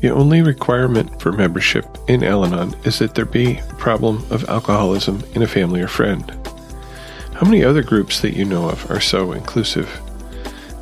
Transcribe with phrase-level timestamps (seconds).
[0.00, 4.46] The only requirement for membership in Al Anon is that there be a problem of
[4.46, 6.30] alcoholism in a family or friend.
[7.32, 9.88] How many other groups that you know of are so inclusive?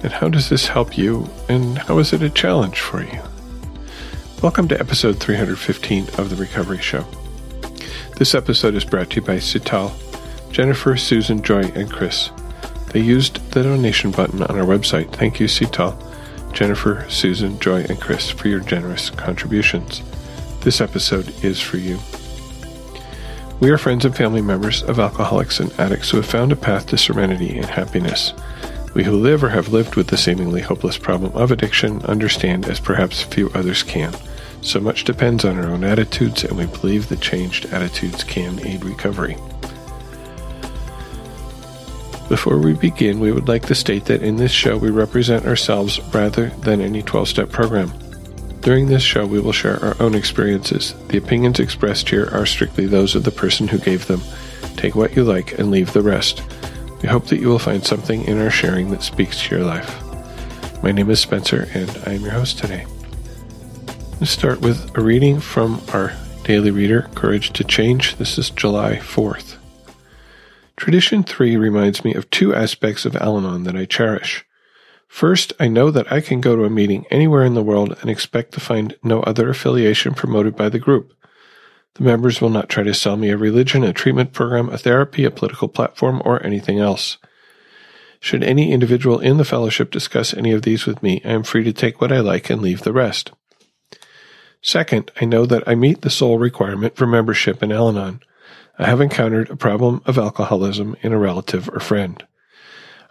[0.03, 3.21] And how does this help you, and how is it a challenge for you?
[4.43, 7.07] Welcome to episode 315 of The Recovery Show.
[8.17, 9.93] This episode is brought to you by Sital,
[10.51, 12.31] Jennifer, Susan, Joy, and Chris.
[12.89, 15.13] They used the donation button on our website.
[15.13, 15.97] Thank you, Sital,
[16.55, 20.03] Jennifer, Susan, Joy, and Chris for your generous contributions.
[20.61, 21.99] This episode is for you.
[23.61, 26.87] We are friends and family members of alcoholics and addicts who have found a path
[26.87, 28.33] to serenity and happiness.
[28.95, 32.79] We who live or have lived with the seemingly hopeless problem of addiction understand as
[32.79, 34.15] perhaps few others can.
[34.63, 38.85] So much depends on our own attitudes, and we believe that changed attitudes can aid
[38.85, 39.37] recovery.
[42.29, 46.01] Before we begin, we would like to state that in this show we represent ourselves
[46.15, 47.93] rather than any 12 step program.
[48.61, 50.95] During this show, we will share our own experiences.
[51.09, 54.23] The opinions expressed here are strictly those of the person who gave them.
[54.77, 56.43] Take what you like and leave the rest.
[57.03, 60.03] We hope that you will find something in our sharing that speaks to your life.
[60.83, 62.87] My name is Spencer, and I am your host today.
[64.19, 66.15] Let's start with a reading from our
[66.45, 68.17] daily reader, Courage to Change.
[68.17, 69.54] This is July 4th.
[70.77, 74.45] Tradition 3 reminds me of two aspects of Al Anon that I cherish.
[75.07, 78.11] First, I know that I can go to a meeting anywhere in the world and
[78.11, 81.13] expect to find no other affiliation promoted by the group.
[81.95, 85.25] The members will not try to sell me a religion, a treatment program, a therapy,
[85.25, 87.19] a political platform, or anything else.
[88.19, 91.63] Should any individual in the fellowship discuss any of these with me, I am free
[91.63, 93.31] to take what I like and leave the rest.
[94.61, 98.21] Second, I know that I meet the sole requirement for membership in Al Anon.
[98.79, 102.25] I have encountered a problem of alcoholism in a relative or friend.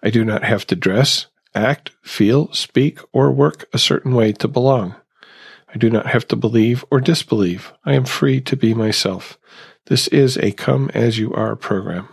[0.02, 4.48] I do not have to dress, act, feel, speak, or work a certain way to
[4.48, 4.96] belong.
[5.74, 7.74] I do not have to believe or disbelieve.
[7.86, 9.38] I am free to be myself.
[9.86, 12.10] This is a come as you are program.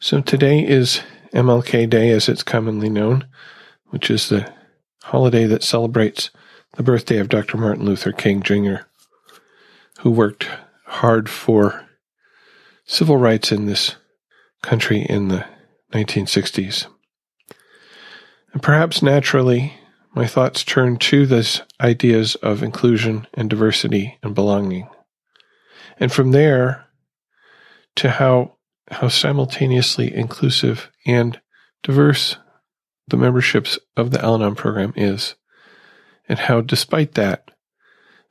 [0.00, 1.00] So today is
[1.32, 3.26] MLK Day, as it's commonly known,
[3.88, 4.50] which is the
[5.02, 6.30] holiday that celebrates
[6.76, 7.56] the birthday of Dr.
[7.56, 8.76] Martin Luther King Jr.,
[9.98, 10.48] who worked
[10.84, 11.86] hard for
[12.84, 13.96] civil rights in this
[14.62, 15.44] country in the
[15.92, 16.86] 1960s.
[18.52, 19.74] And perhaps naturally,
[20.14, 24.88] my thoughts turn to these ideas of inclusion and diversity and belonging.
[26.00, 26.86] And from there
[27.96, 28.56] to how,
[28.90, 31.40] how simultaneously inclusive and
[31.82, 32.36] diverse
[33.08, 35.34] the memberships of the Al Anon program is,
[36.28, 37.50] and how, despite that,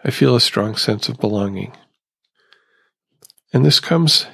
[0.03, 1.75] I feel a strong sense of belonging.
[3.53, 4.27] And this comes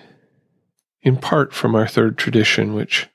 [1.02, 3.08] in part from our third tradition, which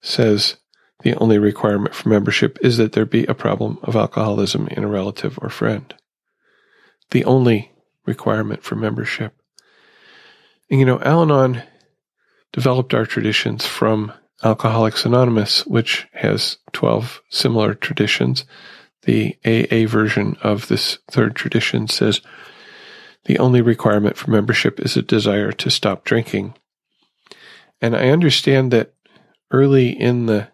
[0.00, 0.56] says
[1.02, 4.88] the only requirement for membership is that there be a problem of alcoholism in a
[4.88, 5.94] relative or friend.
[7.10, 7.72] The only
[8.06, 9.34] requirement for membership.
[10.70, 11.62] And you know, Al Anon
[12.52, 14.12] developed our traditions from
[14.44, 18.44] Alcoholics Anonymous, which has 12 similar traditions.
[19.02, 22.20] The AA version of this third tradition says
[23.24, 26.54] the only requirement for membership is a desire to stop drinking.
[27.80, 28.94] And I understand that
[29.50, 30.48] early in the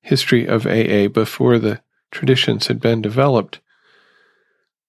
[0.00, 3.60] history of AA before the traditions had been developed,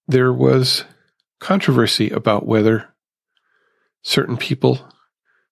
[0.07, 0.83] there was
[1.39, 2.89] controversy about whether
[4.01, 4.87] certain people,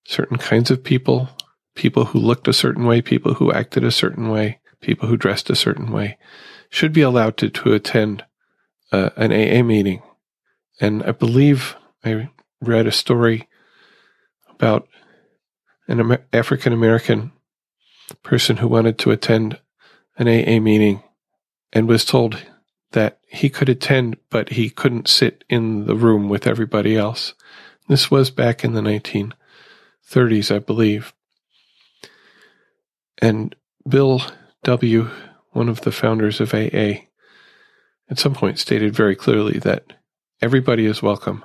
[0.05, 1.29] certain kinds of people,
[1.75, 5.49] people who looked a certain way, people who acted a certain way, people who dressed
[5.49, 6.17] a certain way,
[6.73, 8.25] should be allowed to, to attend
[8.91, 10.01] uh, an AA meeting.
[10.81, 12.29] And I believe I
[12.61, 13.47] read a story
[14.49, 14.87] about
[15.87, 17.31] an African American
[18.23, 19.59] person who wanted to attend
[20.17, 21.03] an AA meeting
[21.71, 22.43] and was told
[22.93, 27.35] that he could attend, but he couldn't sit in the room with everybody else.
[27.87, 31.13] This was back in the 1930s, I believe.
[33.19, 33.55] And
[33.87, 34.23] Bill
[34.63, 35.11] W.,
[35.53, 37.05] one of the founders of AA,
[38.09, 39.93] at some point stated very clearly that
[40.41, 41.43] everybody is welcome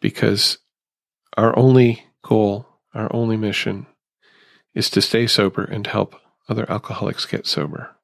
[0.00, 0.58] because
[1.36, 3.86] our only goal, our only mission
[4.74, 6.16] is to stay sober and help
[6.48, 7.94] other alcoholics get sober.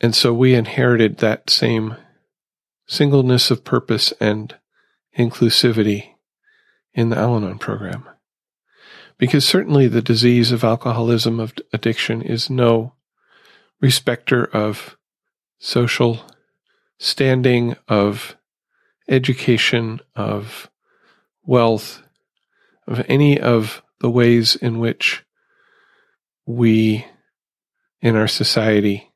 [0.00, 1.96] And so we inherited that same
[2.86, 4.54] singleness of purpose and
[5.16, 6.14] inclusivity
[6.94, 8.08] in the Al Anon program.
[9.18, 12.94] Because certainly the disease of alcoholism, of addiction, is no
[13.80, 14.96] respecter of
[15.58, 16.24] social
[16.98, 18.36] standing, of
[19.08, 20.70] education, of
[21.44, 22.02] wealth,
[22.86, 25.24] of any of the ways in which
[26.46, 27.06] we
[28.00, 29.10] in our society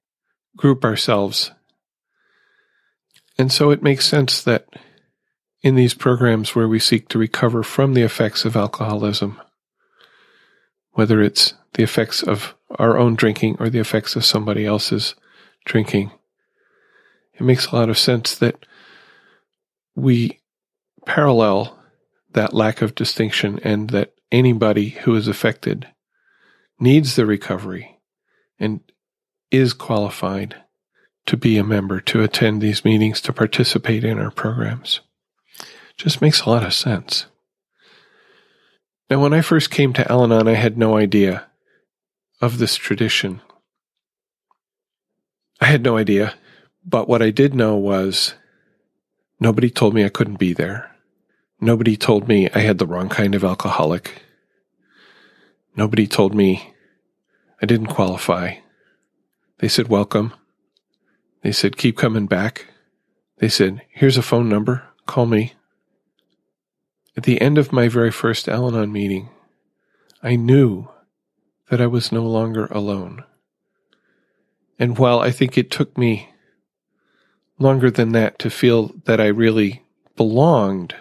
[0.57, 1.53] group ourselves.
[3.39, 4.69] And so it makes sense that
[5.63, 9.41] in these programs where we seek to recover from the effects of alcoholism,
[10.93, 15.15] whether it's the effects of our own drinking or the effects of somebody else's
[15.65, 16.11] drinking,
[17.35, 18.67] it makes a lot of sense that
[19.95, 20.41] we
[21.07, 21.79] parallel
[22.33, 25.89] that lack of distinction and that anybody who is affected
[26.81, 27.99] needs the recovery
[28.59, 28.81] and
[29.51, 30.57] is qualified
[31.27, 35.01] to be a member, to attend these meetings, to participate in our programs.
[35.97, 37.27] Just makes a lot of sense.
[39.09, 41.47] Now, when I first came to Al Anon, I had no idea
[42.43, 43.41] of this tradition.
[45.61, 46.35] I had no idea,
[46.85, 48.35] but what I did know was
[49.39, 50.91] nobody told me I couldn't be there.
[51.61, 54.23] Nobody told me I had the wrong kind of alcoholic.
[55.77, 56.75] Nobody told me
[57.63, 58.57] I didn't qualify.
[59.59, 60.35] They said, welcome.
[61.43, 62.67] They said, keep coming back.
[63.39, 64.83] They said, here's a phone number.
[65.07, 65.55] Call me.
[67.17, 69.29] At the end of my very first Al Anon meeting,
[70.23, 70.89] I knew
[71.71, 73.25] that I was no longer alone.
[74.79, 76.31] And while I think it took me
[77.59, 79.85] longer than that to feel that I really
[80.17, 80.95] belonged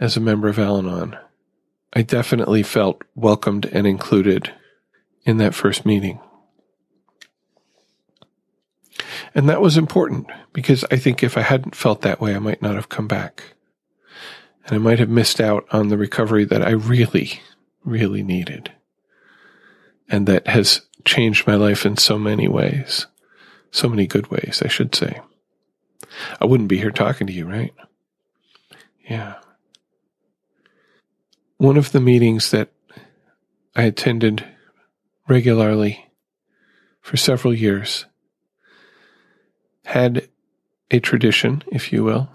[0.00, 1.16] as a member of Al Anon,
[1.92, 4.52] I definitely felt welcomed and included
[5.24, 6.20] in that first meeting.
[9.34, 12.62] And that was important because I think if I hadn't felt that way, I might
[12.62, 13.54] not have come back.
[14.66, 17.40] And I might have missed out on the recovery that I really,
[17.84, 18.72] really needed.
[20.12, 23.06] And that has changed my life in so many ways.
[23.70, 25.20] So many good ways, I should say.
[26.38, 27.72] I wouldn't be here talking to you, right?
[29.08, 29.36] Yeah.
[31.56, 32.70] One of the meetings that
[33.74, 34.44] I attended
[35.26, 36.10] regularly
[37.00, 38.04] for several years
[39.84, 40.28] had
[40.90, 42.28] a tradition, if you will,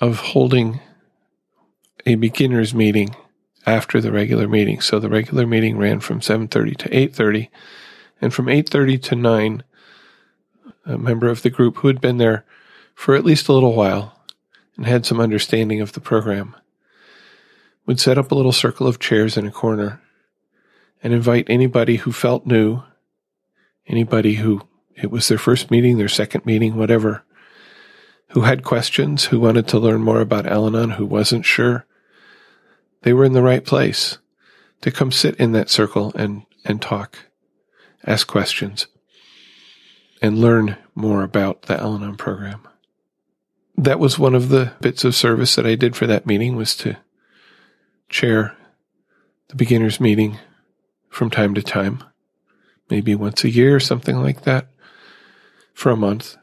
[0.00, 0.80] of holding
[2.06, 3.14] a beginner's meeting
[3.66, 4.80] after the regular meeting.
[4.80, 7.50] So the regular meeting ran from 7:30 to 8:30
[8.20, 9.62] and from 8:30 to 9
[10.86, 12.44] a member of the group who had been there
[12.94, 14.20] for at least a little while
[14.76, 16.56] and had some understanding of the program
[17.86, 20.00] would set up a little circle of chairs in a corner
[21.02, 22.82] and invite anybody who felt new,
[23.86, 24.62] anybody who
[24.94, 27.24] it was their first meeting, their second meeting, whatever,
[28.28, 31.86] who had questions, who wanted to learn more about Al Anon, who wasn't sure,
[33.02, 34.18] they were in the right place
[34.82, 37.18] to come sit in that circle and, and talk,
[38.06, 38.86] ask questions,
[40.22, 42.66] and learn more about the Al Anon program.
[43.76, 46.76] That was one of the bits of service that I did for that meeting was
[46.76, 46.98] to
[48.08, 48.56] chair
[49.48, 50.38] the beginners meeting
[51.08, 52.04] from time to time,
[52.88, 54.68] maybe once a year or something like that
[55.72, 56.36] for a month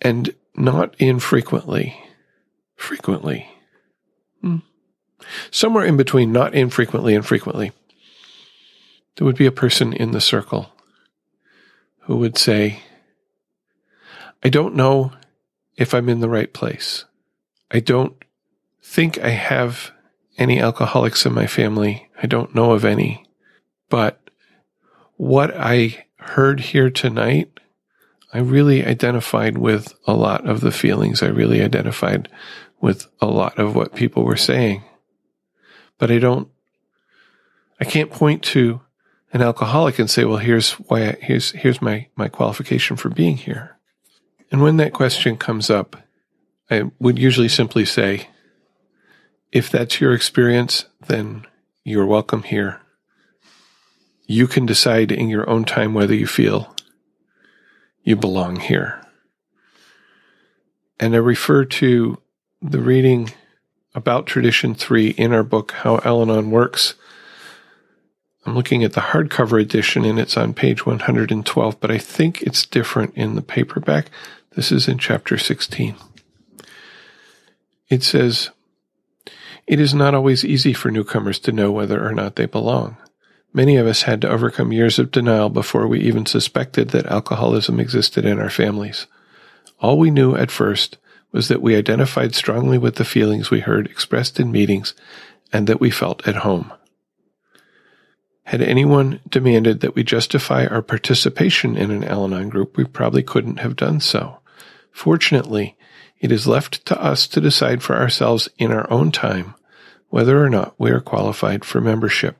[0.00, 1.98] and not infrequently.
[2.76, 3.48] Frequently.
[4.42, 4.58] Hmm.
[5.50, 7.72] Somewhere in between not infrequently and frequently,
[9.16, 10.72] there would be a person in the circle
[12.00, 12.82] who would say,
[14.44, 15.12] I don't know
[15.76, 17.04] if I'm in the right place.
[17.70, 18.14] I don't
[18.82, 19.90] think I have
[20.38, 22.08] any alcoholics in my family.
[22.22, 23.26] I don't know of any.
[23.88, 24.20] But
[25.16, 27.56] what I heard here tonight
[28.32, 31.22] I really identified with a lot of the feelings.
[31.22, 32.28] I really identified
[32.80, 34.84] with a lot of what people were saying.
[35.98, 36.48] But I don't,
[37.80, 38.80] I can't point to
[39.32, 43.36] an alcoholic and say, well, here's why, I, here's, here's my, my qualification for being
[43.36, 43.76] here.
[44.50, 45.96] And when that question comes up,
[46.70, 48.28] I would usually simply say,
[49.52, 51.46] if that's your experience, then
[51.84, 52.80] you're welcome here.
[54.26, 56.74] You can decide in your own time whether you feel
[58.02, 59.00] you belong here.
[60.98, 62.18] And I refer to
[62.62, 63.32] the reading
[63.96, 66.94] about Tradition 3 in our book, How Al Anon Works.
[68.44, 72.66] I'm looking at the hardcover edition and it's on page 112, but I think it's
[72.66, 74.10] different in the paperback.
[74.54, 75.96] This is in chapter 16.
[77.88, 78.50] It says,
[79.66, 82.98] It is not always easy for newcomers to know whether or not they belong.
[83.54, 87.80] Many of us had to overcome years of denial before we even suspected that alcoholism
[87.80, 89.06] existed in our families.
[89.80, 90.98] All we knew at first
[91.32, 94.94] was that we identified strongly with the feelings we heard expressed in meetings
[95.52, 96.72] and that we felt at home.
[98.44, 103.22] Had anyone demanded that we justify our participation in an Al Anon group, we probably
[103.22, 104.38] couldn't have done so.
[104.92, 105.76] Fortunately,
[106.20, 109.54] it is left to us to decide for ourselves in our own time
[110.08, 112.36] whether or not we are qualified for membership.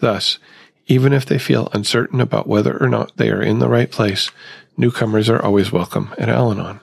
[0.00, 0.38] Thus,
[0.86, 4.30] Even if they feel uncertain about whether or not they are in the right place,
[4.76, 6.80] newcomers are always welcome at Al Anon.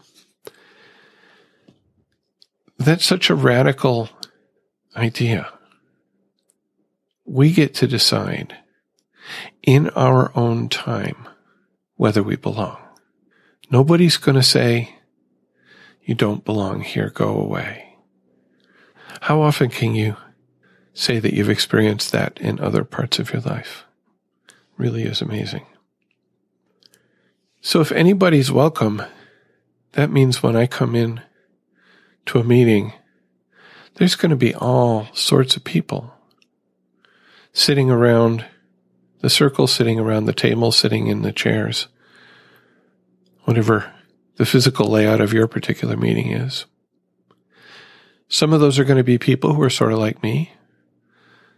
[2.82, 4.10] That's such a radical
[4.96, 5.52] idea.
[7.26, 8.58] We get to decide
[9.62, 11.30] in our own time
[11.96, 12.78] whether we belong.
[13.70, 14.96] Nobody's going to say,
[16.04, 17.98] you don't belong here, go away.
[19.22, 20.18] How often can you
[20.96, 23.86] say that you've experienced that in other parts of your life?
[24.78, 25.68] Really is amazing.
[27.62, 29.04] So if anybody's welcome,
[29.92, 31.22] that means when I come in
[32.28, 32.94] to a meeting,
[33.96, 36.14] there's going to be all sorts of people
[37.54, 38.46] sitting around
[39.20, 41.88] the circle, sitting around the table, sitting in the chairs,
[43.44, 43.92] whatever
[44.38, 46.66] the physical layout of your particular meeting is.
[48.28, 50.54] Some of those are going to be people who are sort of like me.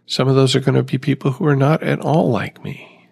[0.06, 3.08] Some of those are going to be people who are not at all like me.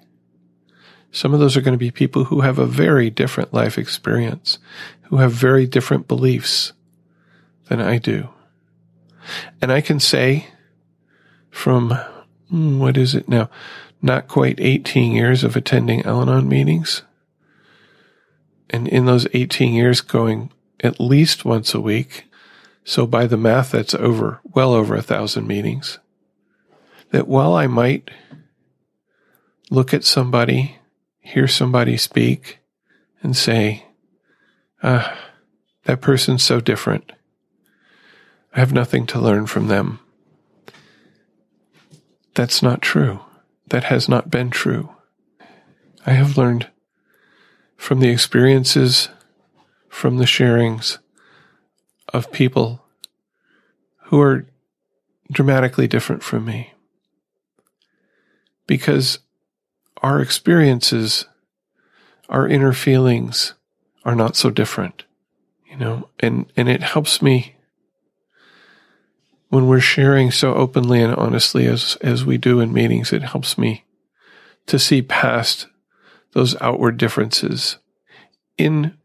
[1.10, 4.58] Some of those are going to be people who have a very different life experience,
[5.02, 6.72] who have very different beliefs
[7.68, 8.28] than I do.
[9.60, 10.48] And I can say
[11.50, 11.98] from,
[12.48, 13.50] hmm, what is it now?
[14.00, 17.02] Not quite 18 years of attending Al Anon meetings.
[18.70, 20.50] And in those 18 years, going
[20.80, 22.24] at least once a week.
[22.84, 25.98] So by the math, that's over, well over a thousand meetings.
[27.10, 28.10] That while I might
[29.70, 30.78] look at somebody,
[31.20, 32.58] hear somebody speak,
[33.22, 33.86] and say,
[34.82, 35.16] ah,
[35.84, 37.12] that person's so different.
[38.54, 40.00] I have nothing to learn from them.
[42.34, 43.20] That's not true.
[43.68, 44.90] That has not been true.
[46.04, 46.68] I have learned
[47.76, 49.08] from the experiences,
[49.88, 50.98] from the sharings
[52.12, 52.84] of people
[54.04, 54.46] who are
[55.30, 56.74] dramatically different from me.
[58.66, 59.20] Because
[60.02, 61.26] our experiences,
[62.28, 63.54] our inner feelings
[64.04, 65.04] are not so different,
[65.66, 67.51] you know, and, and it helps me
[69.52, 73.58] when we're sharing so openly and honestly as, as we do in meetings, it helps
[73.58, 73.84] me
[74.64, 75.66] to see past
[76.32, 77.76] those outward differences.
[78.56, 78.96] In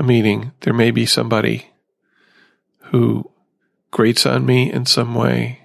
[0.00, 1.70] a meeting, there may be somebody
[2.86, 3.30] who
[3.92, 5.60] grates on me in some way.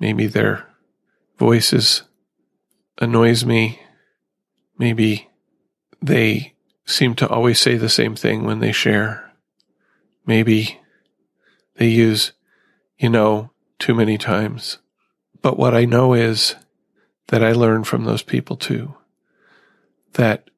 [0.00, 0.66] Maybe their
[1.38, 2.02] voices
[3.00, 3.78] annoys me.
[4.76, 5.30] Maybe
[6.02, 6.54] they
[6.86, 9.32] seem to always say the same thing when they share.
[10.26, 10.80] Maybe
[11.76, 12.32] they use
[12.98, 14.78] you know, too many times.
[15.42, 16.56] But what I know is
[17.28, 18.94] that I learn from those people too.
[20.14, 20.48] That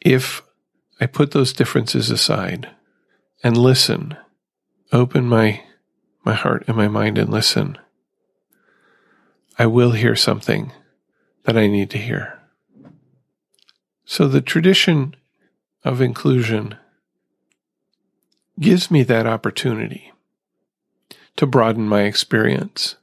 [0.00, 0.42] if
[1.00, 2.68] I put those differences aside
[3.42, 4.16] and listen,
[4.92, 5.62] open my,
[6.24, 7.78] my heart and my mind and listen,
[9.58, 10.72] I will hear something
[11.44, 12.40] that I need to hear.
[14.04, 15.14] So the tradition
[15.84, 16.76] of inclusion
[18.58, 20.12] gives me that opportunity
[21.36, 22.96] to broaden my experience.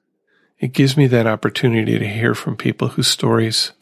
[0.60, 3.74] It gives me that opportunity to hear from people whose stories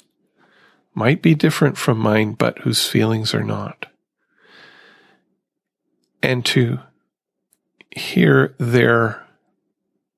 [0.93, 3.87] might be different from mine, but whose feelings are not.
[6.23, 6.79] And to
[7.91, 9.23] hear their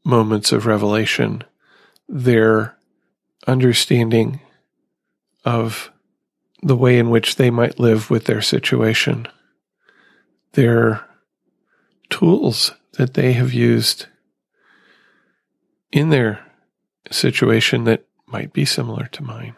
[0.06, 1.44] moments of revelation,
[2.08, 2.78] their
[3.46, 4.40] understanding
[5.44, 5.92] of
[6.62, 9.28] the way in which they might live with their situation,
[10.54, 11.06] their
[12.10, 14.08] tools that they have used
[15.92, 16.46] in their
[17.12, 19.56] situation that might be similar to mine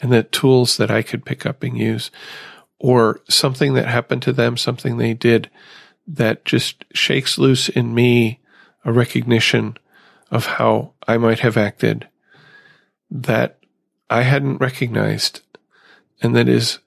[0.00, 2.10] and that tools that I could pick up and use
[2.78, 5.50] or something that happened to them, something they did
[6.06, 8.40] that just shakes loose in me
[8.84, 9.76] a recognition
[10.30, 12.08] of how I might have acted
[13.10, 13.58] that
[14.08, 15.40] I hadn't recognized
[16.22, 16.78] and that is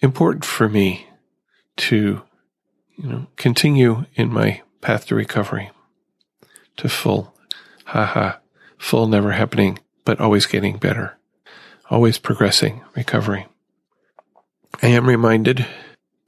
[0.00, 1.08] important for me
[1.76, 2.22] to,
[2.96, 5.70] you know, continue in my path to recovery
[6.78, 7.34] to full.
[7.84, 8.38] Haha.
[8.78, 11.18] Full never happening, but always getting better.
[11.90, 13.46] Always progressing, recovery.
[14.82, 15.66] I am reminded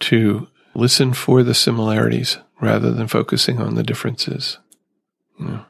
[0.00, 4.58] to listen for the similarities rather than focusing on the differences.
[5.38, 5.64] You know,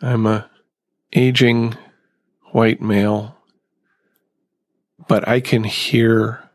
[0.00, 0.50] I'm a
[1.12, 1.76] aging
[2.52, 3.36] white male,
[5.08, 6.48] but I can hear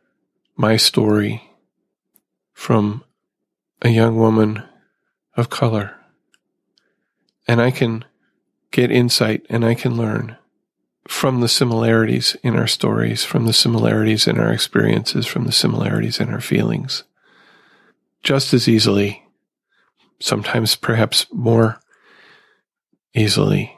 [0.55, 1.51] my story
[2.53, 3.03] from
[3.81, 4.63] a young woman
[5.35, 5.95] of color
[7.47, 8.05] and I can
[8.71, 10.37] get insight and I can learn
[11.07, 16.19] from the similarities in our stories, from the similarities in our experiences, from the similarities
[16.19, 17.03] in our feelings.
[18.23, 19.23] Just as easily,
[20.19, 21.79] sometimes perhaps more
[23.13, 23.77] easily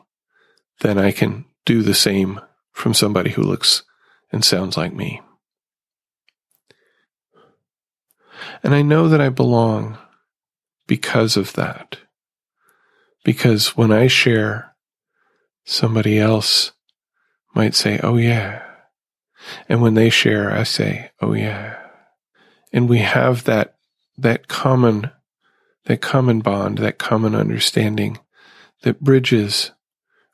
[0.80, 2.40] than I can do the same
[2.72, 3.84] from somebody who looks
[4.32, 5.22] and sounds like me.
[8.64, 9.98] And I know that I belong
[10.86, 11.98] because of that.
[13.28, 14.74] Because when I share,
[15.66, 16.72] somebody else
[17.54, 18.64] might say, Oh, yeah.
[19.68, 21.78] And when they share, I say, Oh, yeah.
[22.72, 23.76] And we have that,
[24.18, 25.12] that common,
[25.88, 28.18] that common bond, that common understanding
[28.84, 29.72] that bridges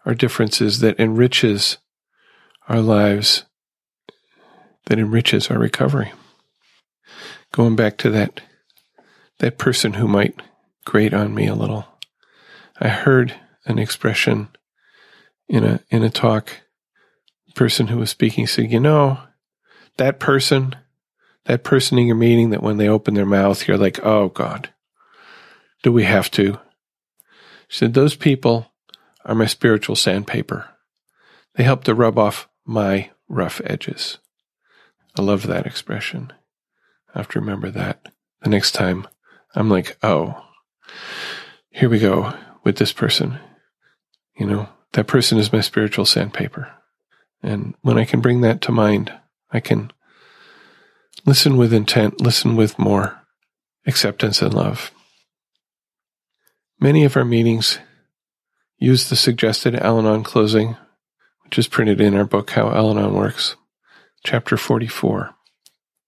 [0.05, 1.79] our differences, that enriches
[2.69, 3.43] our lives,
[4.85, 6.13] that enriches our recovery.
[7.51, 8.41] Going back to that,
[9.39, 10.39] that person who might
[10.85, 11.87] grate on me a little.
[12.79, 14.49] I heard an expression
[15.47, 16.61] in a in a talk.
[17.55, 19.19] person who was speaking said, "You know,
[19.97, 20.75] that person,
[21.45, 24.69] that person in your meeting that when they open their mouth, you're like, oh God,
[25.83, 26.59] do we have to?"
[27.67, 28.71] She said, "Those people
[29.23, 30.69] are my spiritual sandpaper.
[31.55, 34.17] They help to rub off my rough edges."
[35.15, 36.33] I love that expression.
[37.13, 38.11] I have to remember that
[38.41, 39.07] the next time
[39.53, 40.43] I'm like, oh,
[41.69, 43.39] here we go with this person.
[44.35, 46.71] You know, that person is my spiritual sandpaper.
[47.41, 49.11] And when I can bring that to mind,
[49.51, 49.91] I can
[51.25, 53.21] listen with intent, listen with more
[53.85, 54.91] acceptance and love.
[56.79, 57.79] Many of our meetings
[58.77, 60.75] use the suggested Al Anon closing,
[61.43, 63.55] which is printed in our book, How Al Anon Works,
[64.25, 65.33] chapter 44.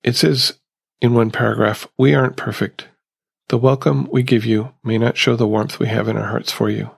[0.03, 0.59] It says
[1.01, 2.87] in one paragraph, We aren't perfect.
[3.49, 6.51] The welcome we give you may not show the warmth we have in our hearts
[6.51, 6.89] for you.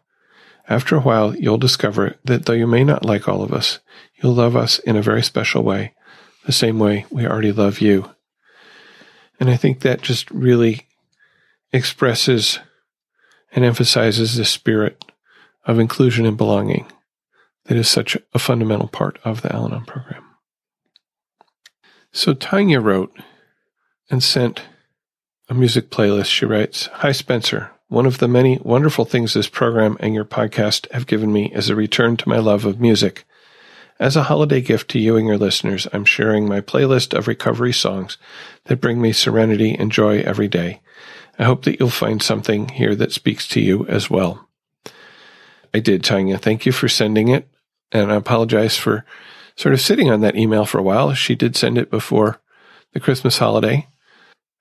[0.69, 3.79] After a while, you'll discover that though you may not like all of us,
[4.15, 5.93] you'll love us in a very special way,
[6.45, 8.09] the same way we already love you.
[9.41, 10.87] And I think that just really
[11.73, 12.59] expresses
[13.51, 15.03] and emphasizes the spirit
[15.65, 16.89] of inclusion and belonging
[17.65, 20.23] that is such a fundamental part of the Al Anon program.
[22.13, 23.13] So Tanya wrote
[24.09, 24.61] and sent
[25.49, 26.25] a music playlist.
[26.25, 27.71] She writes Hi, Spencer.
[27.87, 31.69] One of the many wonderful things this program and your podcast have given me is
[31.69, 33.23] a return to my love of music.
[33.97, 37.71] As a holiday gift to you and your listeners, I'm sharing my playlist of recovery
[37.71, 38.17] songs
[38.65, 40.81] that bring me serenity and joy every day.
[41.39, 44.49] I hope that you'll find something here that speaks to you as well.
[45.73, 46.37] I did, Tanya.
[46.37, 47.47] Thank you for sending it.
[47.91, 49.05] And I apologize for
[49.55, 51.13] sort of sitting on that email for a while.
[51.13, 52.41] She did send it before
[52.91, 53.87] the Christmas holiday.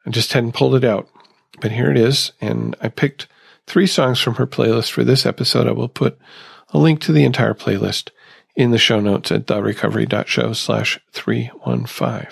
[0.06, 1.08] I just hadn't pulled it out.
[1.60, 2.32] But here it is.
[2.40, 3.26] And I picked
[3.66, 5.66] three songs from her playlist for this episode.
[5.66, 6.18] I will put
[6.70, 8.10] a link to the entire playlist
[8.54, 12.28] in the show notes at therecovery.show slash 315.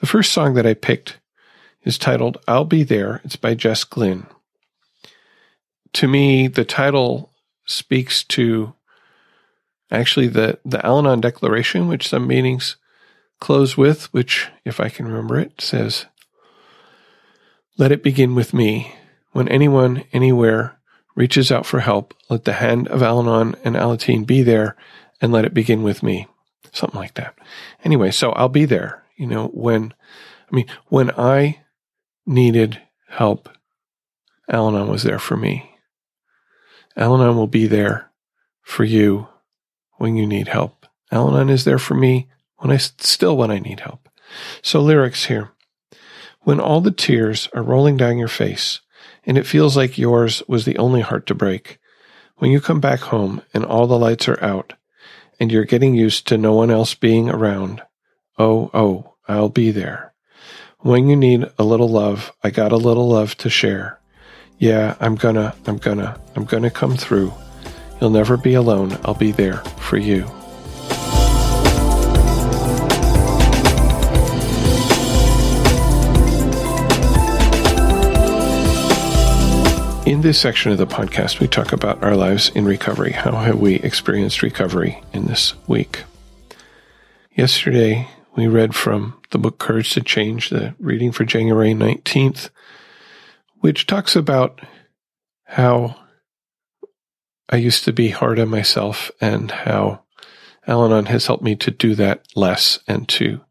[0.00, 1.18] The first song that I picked
[1.82, 3.20] is titled I'll Be There.
[3.24, 4.26] It's by Jess Glynne.
[5.94, 7.30] To me, the title
[7.66, 8.74] speaks to
[9.90, 12.76] actually the, the Al Anon Declaration, which some meetings
[13.40, 16.06] close with, which, if I can remember it, says,
[17.76, 18.94] let it begin with me.
[19.32, 20.78] When anyone, anywhere,
[21.14, 24.76] reaches out for help, let the hand of Al Anon and Alateen be there
[25.20, 26.28] and let it begin with me.
[26.72, 27.36] Something like that.
[27.84, 29.04] Anyway, so I'll be there.
[29.16, 29.94] You know, when,
[30.50, 31.60] I mean, when I
[32.26, 33.48] needed help,
[34.48, 35.78] Al Anon was there for me.
[36.96, 38.10] Al Anon will be there
[38.62, 39.28] for you
[39.98, 40.86] when you need help.
[41.10, 44.08] Al Anon is there for me when I still when I need help.
[44.62, 45.53] So lyrics here.
[46.44, 48.80] When all the tears are rolling down your face,
[49.26, 51.78] and it feels like yours was the only heart to break,
[52.36, 54.74] when you come back home and all the lights are out,
[55.40, 57.82] and you're getting used to no one else being around,
[58.38, 60.12] oh, oh, I'll be there.
[60.80, 63.98] When you need a little love, I got a little love to share.
[64.58, 67.32] Yeah, I'm gonna, I'm gonna, I'm gonna come through.
[68.00, 68.98] You'll never be alone.
[69.04, 70.30] I'll be there for you.
[80.24, 83.12] This section of the podcast, we talk about our lives in recovery.
[83.12, 86.04] How have we experienced recovery in this week?
[87.32, 92.48] Yesterday, we read from the book Courage to Change, the reading for January 19th,
[93.56, 94.62] which talks about
[95.44, 95.94] how
[97.50, 100.04] I used to be hard on myself and how
[100.66, 103.42] Al Anon has helped me to do that less and to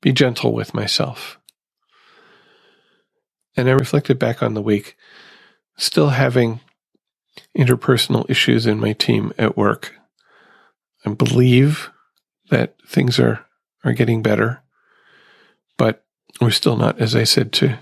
[0.00, 1.38] be gentle with myself.
[3.56, 4.96] And I reflected back on the week
[5.76, 6.60] still having
[7.56, 9.94] interpersonal issues in my team at work.
[11.04, 11.90] I believe
[12.50, 13.44] that things are,
[13.84, 14.62] are getting better,
[15.76, 16.04] but
[16.40, 17.78] we're still not, as I said to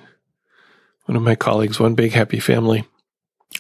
[1.07, 2.87] one of my colleagues, one big happy family.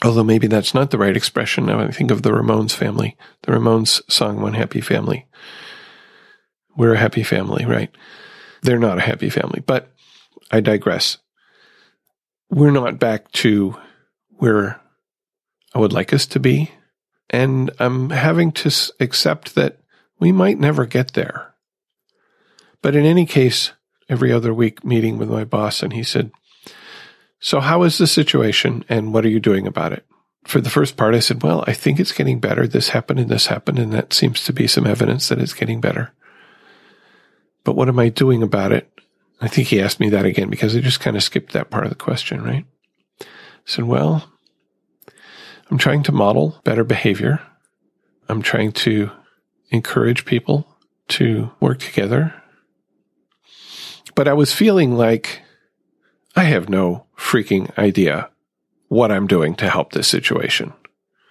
[0.02, 1.66] Although maybe that's not the right expression.
[1.66, 5.26] Now I think of the Ramones family, the Ramones song One Happy Family.
[6.76, 7.90] We're a happy family, right?
[8.62, 9.92] They're not a happy family, but
[10.50, 11.18] I digress.
[12.50, 13.76] We're not back to
[14.40, 14.80] where
[15.74, 16.72] I would like us to be.
[17.28, 19.78] And I'm having to accept that
[20.18, 21.54] we might never get there.
[22.82, 23.72] But in any case,
[24.08, 26.32] every other week meeting with my boss, and he said,
[27.38, 30.04] So, how is the situation and what are you doing about it?
[30.44, 32.66] For the first part, I said, Well, I think it's getting better.
[32.66, 35.80] This happened and this happened, and that seems to be some evidence that it's getting
[35.80, 36.12] better.
[37.62, 38.90] But what am I doing about it?
[39.40, 41.84] I think he asked me that again because I just kind of skipped that part
[41.84, 42.64] of the question, right?
[43.66, 44.30] I said, Well,
[45.70, 47.40] I'm trying to model better behavior.
[48.28, 49.10] I'm trying to
[49.70, 50.66] encourage people
[51.08, 52.34] to work together.
[54.14, 55.42] But I was feeling like
[56.34, 58.30] I have no freaking idea
[58.88, 60.72] what I'm doing to help this situation.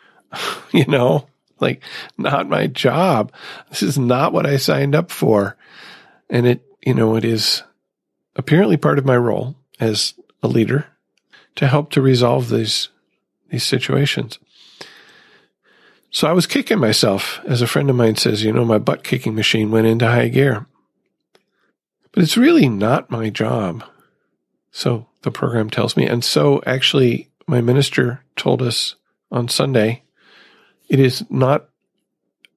[0.72, 1.28] you know,
[1.60, 1.84] like
[2.18, 3.34] not my job.
[3.70, 5.58] This is not what I signed up for.
[6.30, 7.64] And it, you know, it is
[8.36, 10.86] apparently part of my role as a leader
[11.60, 12.88] to help to resolve these
[13.50, 14.40] these situations.
[16.10, 19.04] So I was kicking myself, as a friend of mine says, you know, my butt
[19.04, 20.68] kicking machine went into high gear.
[22.14, 23.84] But it's really not my job.
[24.72, 26.08] So the program tells me.
[26.08, 28.96] And so actually, my minister told us
[29.30, 30.04] on Sunday
[30.88, 31.68] it is not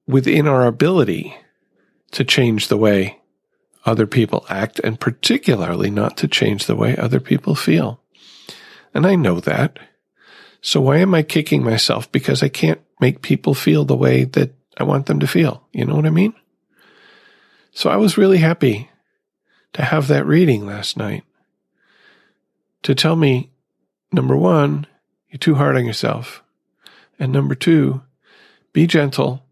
[0.07, 1.35] within our ability
[2.11, 3.19] to change the way
[3.85, 7.99] other people act, and particularly not to change the way other people feel.
[8.93, 9.79] And I know that.
[10.61, 12.11] So why am I kicking myself?
[12.11, 15.67] Because I can't make people feel the way that I want them to feel.
[15.73, 16.33] You know what I mean?
[17.73, 18.89] So I was really happy
[19.73, 21.23] to have that reading last night
[22.83, 23.49] to tell me
[24.11, 24.85] number one,
[25.29, 26.43] you're too hard on yourself.
[27.19, 28.01] And number two,
[28.73, 29.43] be gentle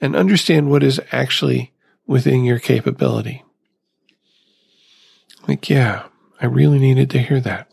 [0.00, 1.72] and understand what is actually
[2.06, 3.44] within your capability.
[5.46, 6.04] Like, yeah,
[6.40, 7.68] I really needed to hear that.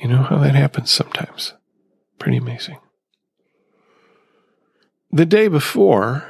[0.00, 1.52] You know how that happens sometimes.
[2.18, 2.78] Pretty amazing.
[5.12, 6.24] The day before,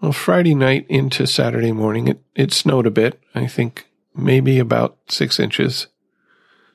[0.00, 3.20] well, Friday night into Saturday morning, it, it snowed a bit.
[3.34, 5.86] I think maybe about six inches,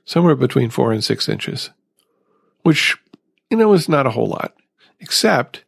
[0.04, 1.70] somewhere between four and six inches,
[2.64, 2.98] which,
[3.52, 4.56] you know, is not a whole lot,
[5.00, 5.64] except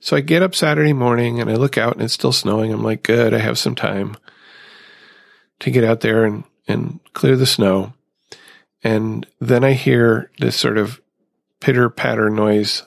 [0.00, 2.72] so I get up Saturday morning and I look out and it's still snowing.
[2.72, 4.16] I'm like, good, I have some time
[5.60, 7.94] to get out there and, and clear the snow.
[8.84, 11.00] And then I hear this sort of
[11.60, 12.82] pitter patter noise,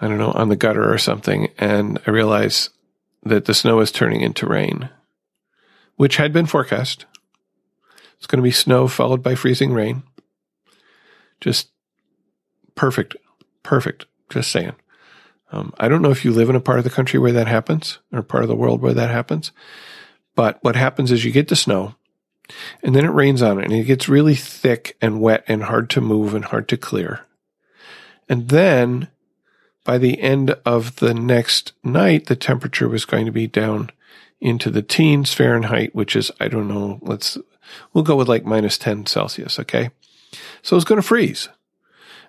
[0.00, 1.48] I don't know, on the gutter or something.
[1.58, 2.70] And I realize
[3.24, 4.88] that the snow is turning into rain,
[5.96, 7.04] which had been forecast.
[8.16, 10.04] It's going to be snow followed by freezing rain.
[11.40, 11.70] Just
[12.76, 13.16] perfect.
[13.64, 14.06] Perfect.
[14.30, 14.74] Just saying.
[15.50, 17.48] Um, I don't know if you live in a part of the country where that
[17.48, 19.50] happens or part of the world where that happens.
[20.36, 21.96] But what happens is you get the snow
[22.82, 25.90] and then it rains on it and it gets really thick and wet and hard
[25.90, 27.20] to move and hard to clear.
[28.28, 29.08] And then
[29.84, 33.90] by the end of the next night, the temperature was going to be down
[34.40, 37.38] into the teens Fahrenheit, which is, I don't know, let's,
[37.92, 39.58] we'll go with like minus 10 Celsius.
[39.58, 39.90] Okay.
[40.62, 41.48] So it's going to freeze.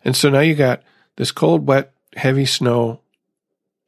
[0.06, 0.84] And so now you got
[1.18, 3.02] this cold, wet, heavy snow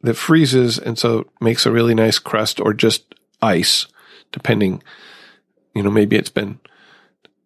[0.02, 0.78] that freezes.
[0.78, 3.88] And so makes a really nice crust or just ice,
[4.32, 4.84] depending,
[5.74, 6.60] you know, maybe it's been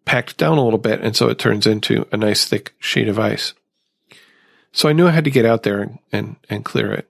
[0.05, 1.01] packed down a little bit.
[1.01, 3.53] And so it turns into a nice thick sheet of ice.
[4.71, 7.09] So I knew I had to get out there and, and, and clear it,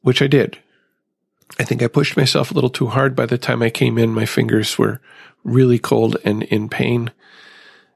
[0.00, 0.58] which I did.
[1.58, 3.14] I think I pushed myself a little too hard.
[3.14, 5.00] By the time I came in, my fingers were
[5.44, 7.12] really cold and in pain.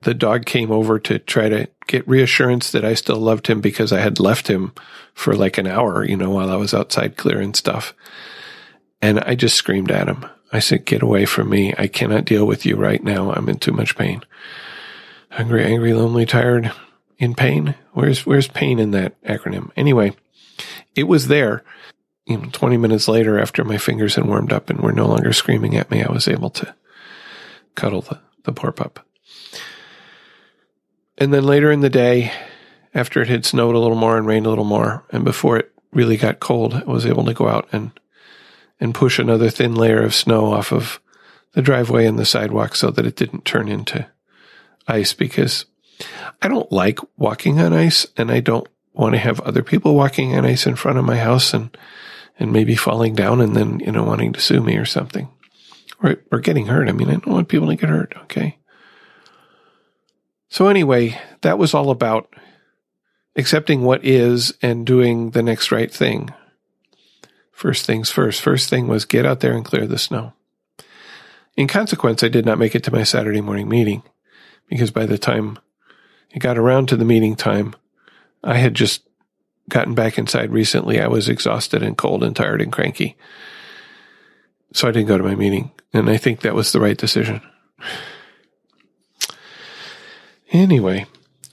[0.03, 3.93] The dog came over to try to get reassurance that I still loved him because
[3.93, 4.73] I had left him
[5.15, 7.93] for like an hour, you know, while I was outside clearing stuff.
[9.03, 10.25] And I just screamed at him.
[10.53, 11.75] I said, get away from me.
[11.79, 13.33] I cannot deal with you right now.
[13.33, 14.23] I'm in too much pain.
[15.31, 16.73] Hungry, angry, lonely, tired
[17.21, 17.77] in pain?
[17.93, 19.71] Where's where's pain in that acronym?
[19.77, 20.17] Anyway,
[20.97, 21.63] it was there.
[22.27, 25.33] You know, 20 minutes later, after my fingers had warmed up and were no longer
[25.33, 26.75] screaming at me, I was able to
[27.75, 29.05] cuddle the, the poor pup.
[31.19, 32.33] And then later in the day,
[32.95, 35.73] after it had snowed a little more and rained a little more, and before it
[35.93, 37.91] really got cold, I was able to go out and
[38.81, 41.01] and push another thin layer of snow off of
[41.53, 44.07] the driveway and the sidewalk so that it didn't turn into
[44.89, 45.67] ice because
[46.41, 50.37] I don't like walking on ice and I don't want to have other people walking
[50.37, 51.77] on ice in front of my house and,
[52.39, 55.29] and maybe falling down and then, you know, wanting to sue me or something
[56.03, 56.89] or, or getting hurt.
[56.89, 58.15] I mean, I don't want people to get hurt.
[58.23, 58.59] Okay.
[60.49, 62.35] So anyway, that was all about
[63.37, 66.31] accepting what is and doing the next right thing.
[67.61, 68.41] First things first.
[68.41, 70.33] First thing was get out there and clear the snow.
[71.59, 74.03] In consequence, I did not make it to my Saturday morning meeting
[74.71, 75.59] because by the time
[76.31, 77.77] it got around to the meeting time,
[78.43, 79.03] I had just
[79.69, 81.03] gotten back inside recently.
[81.03, 83.19] I was exhausted and cold and tired and cranky.
[84.73, 85.71] So I didn't go to my meeting.
[85.93, 87.43] And I think that was the right decision.
[90.53, 91.07] Anyway,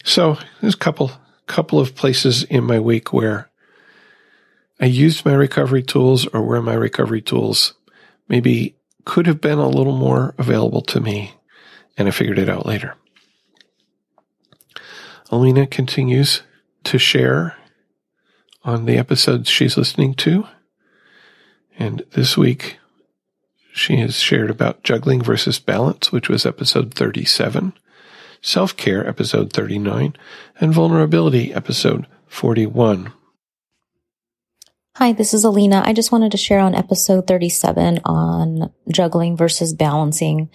[0.03, 1.11] so there's a couple
[1.45, 3.47] couple of places in my week where
[4.79, 7.73] I used my recovery tools or where my recovery tools
[8.27, 11.33] maybe could have been a little more available to me
[11.97, 12.95] and I figured it out later.
[15.31, 16.43] Alina continues
[16.83, 17.57] to share
[18.63, 20.47] on the episodes she's listening to.
[21.77, 22.77] And this week,
[23.73, 27.73] she has shared about juggling versus balance, which was episode 37,
[28.41, 30.15] self care, episode 39,
[30.59, 33.13] and vulnerability, episode 41.
[34.97, 35.83] Hi, this is Alina.
[35.85, 40.49] I just wanted to share on episode 37 on juggling versus balancing.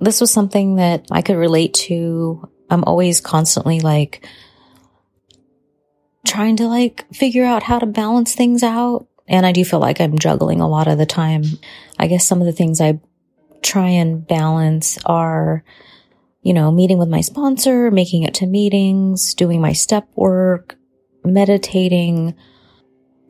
[0.00, 2.48] This was something that I could relate to.
[2.70, 4.26] I'm always constantly like
[6.26, 9.08] trying to like figure out how to balance things out.
[9.28, 11.42] And I do feel like I'm juggling a lot of the time.
[11.98, 12.98] I guess some of the things I
[13.60, 15.64] try and balance are,
[16.40, 20.78] you know, meeting with my sponsor, making it to meetings, doing my step work,
[21.26, 22.34] meditating,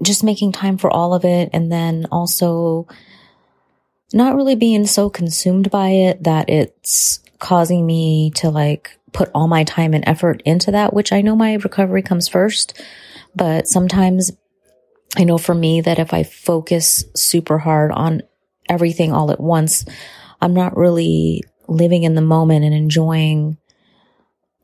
[0.02, 1.50] just making time for all of it.
[1.52, 2.86] And then also
[4.12, 9.48] not really being so consumed by it that it's causing me to like put all
[9.48, 12.80] my time and effort into that, which I know my recovery comes first.
[13.34, 14.30] But sometimes
[15.16, 18.22] I know for me that if I focus super hard on
[18.68, 19.84] everything all at once,
[20.40, 23.58] I'm not really living in the moment and enjoying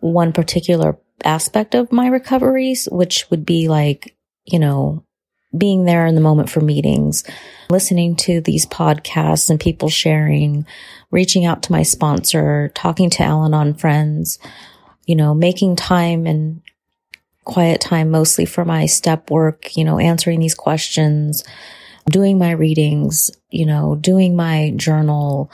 [0.01, 5.05] one particular aspect of my recoveries, which would be like, you know,
[5.57, 7.25] being there in the moment for meetings,
[7.71, 10.67] listening to these podcasts and people sharing,
[11.11, 14.39] reaching out to my sponsor, talking to Al Anon friends,
[15.07, 16.61] you know, making time and
[17.45, 21.45] quiet time mostly for my step work, you know, answering these questions,
[22.11, 25.51] doing my readings, you know, doing my journal.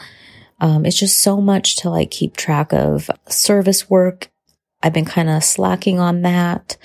[0.61, 4.29] Um, it's just so much to like keep track of service work.
[4.83, 6.77] I've been kind of slacking on that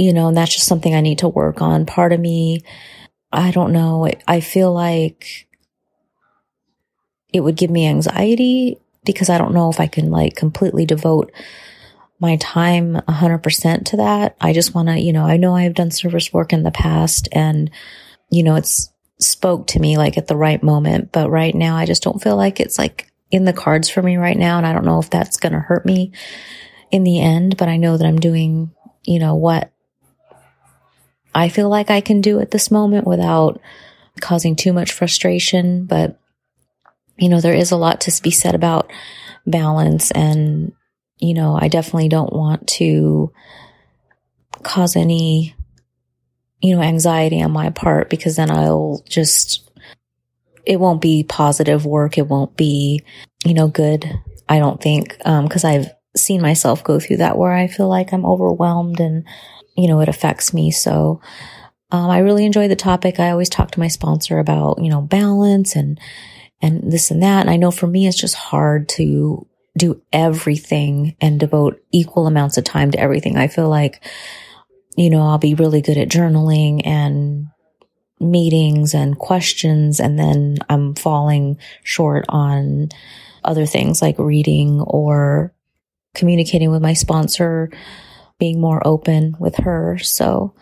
[0.00, 1.84] you know, and that's just something I need to work on.
[1.84, 2.62] Part of me,
[3.30, 5.46] I don't know, I feel like
[7.32, 11.30] it would give me anxiety because I don't know if I can like completely devote
[12.18, 14.36] my time 100% to that.
[14.40, 17.28] I just want to, you know, I know I've done service work in the past
[17.32, 17.70] and,
[18.30, 21.12] you know, it's spoke to me like at the right moment.
[21.12, 24.16] But right now, I just don't feel like it's like in the cards for me
[24.16, 24.56] right now.
[24.56, 26.12] And I don't know if that's going to hurt me
[26.90, 28.72] in the end, but I know that I'm doing,
[29.04, 29.70] you know, what
[31.34, 33.60] I feel like I can do at this moment without
[34.20, 35.84] causing too much frustration.
[35.84, 36.18] But,
[37.16, 38.90] you know, there is a lot to be said about
[39.46, 40.10] balance.
[40.10, 40.72] And,
[41.18, 43.32] you know, I definitely don't want to
[44.62, 45.54] cause any,
[46.60, 49.70] you know, anxiety on my part because then I'll just,
[50.66, 52.18] it won't be positive work.
[52.18, 53.02] It won't be,
[53.44, 54.10] you know, good.
[54.48, 58.12] I don't think, um, cause I've seen myself go through that where I feel like
[58.12, 59.24] I'm overwhelmed and
[59.80, 60.70] you know, it affects me.
[60.70, 61.20] So,
[61.92, 63.18] um, I really enjoy the topic.
[63.18, 65.98] I always talk to my sponsor about, you know, balance and,
[66.62, 67.40] and this and that.
[67.40, 72.58] And I know for me, it's just hard to do everything and devote equal amounts
[72.58, 73.36] of time to everything.
[73.36, 74.04] I feel like,
[74.96, 77.48] you know, I'll be really good at journaling and
[78.20, 79.98] meetings and questions.
[79.98, 82.90] And then I'm falling short on
[83.42, 85.54] other things like reading or
[86.14, 87.70] communicating with my sponsor
[88.40, 89.98] being more open with her.
[89.98, 90.54] So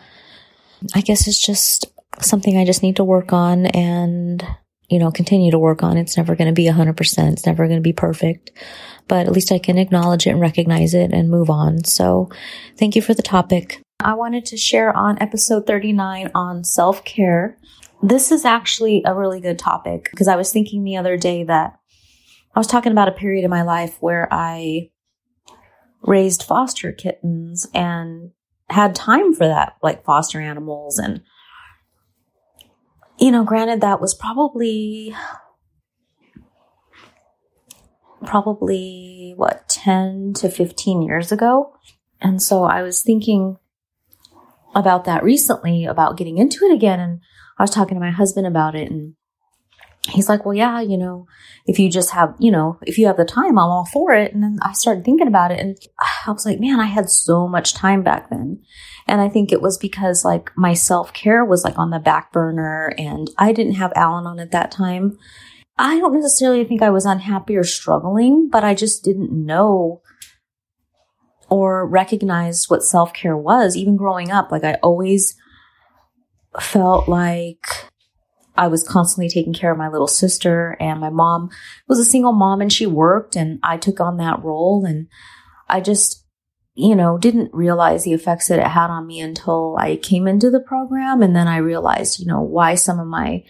[0.93, 1.87] I guess it's just
[2.21, 4.45] something I just need to work on and,
[4.87, 5.97] you know, continue to work on.
[5.97, 7.33] It's never going to be 100%.
[7.33, 8.51] It's never going to be perfect,
[9.07, 11.83] but at least I can acknowledge it and recognize it and move on.
[11.85, 12.29] So
[12.77, 13.81] thank you for the topic.
[13.99, 17.57] I wanted to share on episode 39 on self care.
[18.01, 21.79] This is actually a really good topic because I was thinking the other day that
[22.55, 24.89] I was talking about a period in my life where I
[26.01, 28.31] raised foster kittens and
[28.69, 30.97] had time for that, like foster animals.
[30.97, 31.21] And,
[33.19, 35.13] you know, granted, that was probably,
[38.25, 41.73] probably what, 10 to 15 years ago.
[42.21, 43.57] And so I was thinking
[44.75, 46.99] about that recently about getting into it again.
[46.99, 47.19] And
[47.57, 49.15] I was talking to my husband about it and
[50.09, 51.27] he's like, well, yeah, you know,
[51.65, 54.33] if you just have, you know, if you have the time, I'm all for it.
[54.33, 57.47] And then I started thinking about it and I was like, man, I had so
[57.47, 58.61] much time back then.
[59.07, 62.31] And I think it was because like my self care was like on the back
[62.31, 65.17] burner and I didn't have Al Anon at that time.
[65.77, 70.01] I don't necessarily think I was unhappy or struggling, but I just didn't know
[71.49, 73.75] or recognize what self care was.
[73.75, 75.35] Even growing up, like I always
[76.59, 77.67] felt like
[78.59, 81.49] I was constantly taking care of my little sister and my mom
[81.87, 85.07] was a single mom and she worked and I took on that role and
[85.69, 86.25] I just,
[86.73, 90.51] you know, didn't realize the effects that it had on me until I came into
[90.51, 91.21] the program.
[91.21, 93.45] And then I realized, you know, why some of my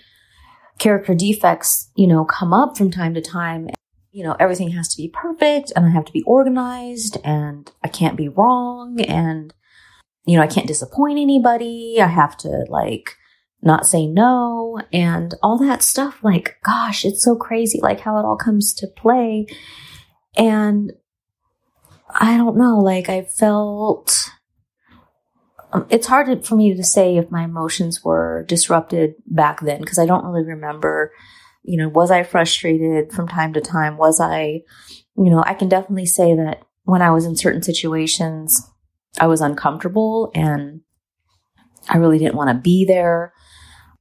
[0.77, 3.67] character defects, you know, come up from time to time.
[4.11, 7.87] You know, everything has to be perfect and I have to be organized and I
[7.87, 9.55] can't be wrong and,
[10.27, 11.97] you know, I can't disappoint anybody.
[11.99, 13.15] I have to like,
[13.61, 16.19] not say no and all that stuff.
[16.23, 19.47] Like, gosh, it's so crazy, like how it all comes to play.
[20.37, 20.93] And
[22.09, 24.29] I don't know, like I felt,
[25.73, 29.99] um, it's hard for me to say if my emotions were disrupted back then because
[29.99, 31.11] I don't really remember,
[31.63, 33.97] you know, was I frustrated from time to time?
[33.97, 34.61] Was I,
[35.17, 38.67] you know, I can definitely say that when I was in certain situations,
[39.19, 40.81] I was uncomfortable and
[41.89, 43.33] I really didn't want to be there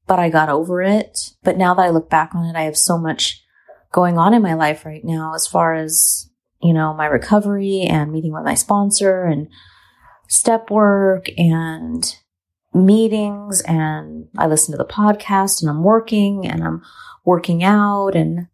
[0.09, 1.35] but I got over it.
[1.45, 3.45] But now that I look back on it, I have so much
[3.93, 6.29] going on in my life right now as far as,
[6.61, 9.49] you know, my recovery and meeting with my sponsor and
[10.29, 12.17] step work and
[12.75, 16.83] meetings and I listen to the podcast and I'm working and I'm
[17.25, 18.47] working out and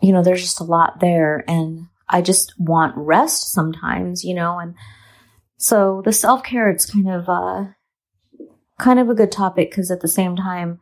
[0.00, 4.58] you know there's just a lot there and I just want rest sometimes, you know,
[4.58, 4.74] and
[5.56, 7.64] so the self-care it's kind of uh
[8.78, 10.80] kind of a good topic because at the same time,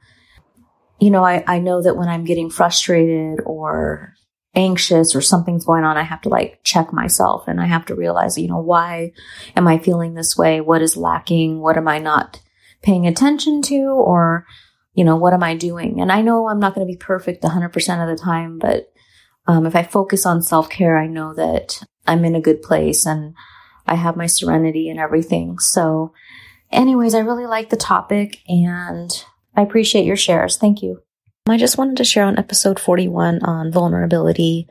[1.01, 4.15] you know, I, I know that when I'm getting frustrated or
[4.55, 7.95] anxious or something's going on, I have to like check myself and I have to
[7.95, 9.13] realize, you know, why
[9.55, 10.61] am I feeling this way?
[10.61, 11.61] What is lacking?
[11.61, 12.41] What am I not
[12.83, 13.77] paying attention to?
[13.77, 14.47] Or,
[14.95, 16.01] you know, what am I doing?
[16.01, 17.65] And I know I'm not going to be perfect 100%
[18.03, 18.91] of the time, but
[19.47, 23.07] um, if I focus on self care, I know that I'm in a good place
[23.07, 23.35] and
[23.87, 25.59] I have my serenity and everything.
[25.59, 26.13] So,
[26.71, 29.11] Anyways, I really like the topic and
[29.55, 30.57] I appreciate your shares.
[30.57, 31.03] Thank you.
[31.49, 34.69] I just wanted to share on episode 41 on vulnerability.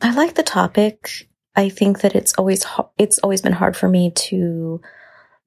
[0.00, 1.28] I like the topic.
[1.56, 2.64] I think that it's always
[2.96, 4.80] it's always been hard for me to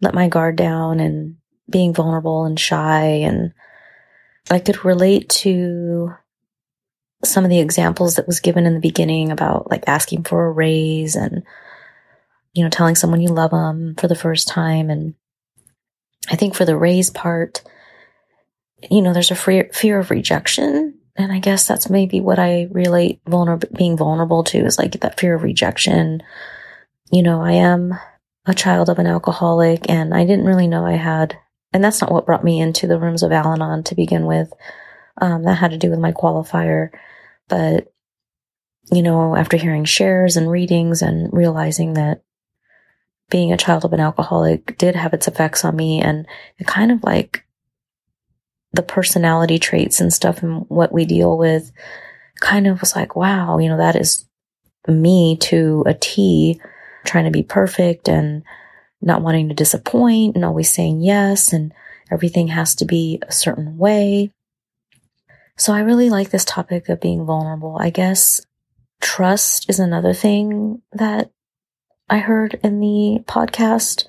[0.01, 1.37] let my guard down and
[1.69, 3.53] being vulnerable and shy and
[4.51, 6.13] I could relate to
[7.23, 10.51] some of the examples that was given in the beginning about like asking for a
[10.51, 11.43] raise and
[12.53, 15.15] you know telling someone you love them for the first time and
[16.29, 17.61] I think for the raise part,
[18.89, 20.99] you know, there's a fear, fear of rejection.
[21.15, 25.19] And I guess that's maybe what I relate vulnerable, being vulnerable to is like that
[25.19, 26.21] fear of rejection.
[27.11, 27.93] You know, I am
[28.45, 31.37] a child of an alcoholic and I didn't really know I had,
[31.71, 34.51] and that's not what brought me into the rooms of Al Anon to begin with.
[35.17, 36.89] Um, that had to do with my qualifier.
[37.47, 37.93] But,
[38.91, 42.24] you know, after hearing shares and readings and realizing that
[43.29, 46.91] being a child of an alcoholic did have its effects on me and it kind
[46.91, 47.43] of like
[48.73, 51.71] the personality traits and stuff and what we deal with
[52.39, 54.25] kind of was like, wow, you know, that is
[54.87, 56.59] me to a T,
[57.05, 58.43] trying to be perfect and
[59.01, 61.73] not wanting to disappoint and always saying yes and
[62.11, 64.31] everything has to be a certain way.
[65.57, 67.77] So I really like this topic of being vulnerable.
[67.79, 68.41] I guess
[69.01, 71.31] trust is another thing that
[72.09, 74.05] I heard in the podcast.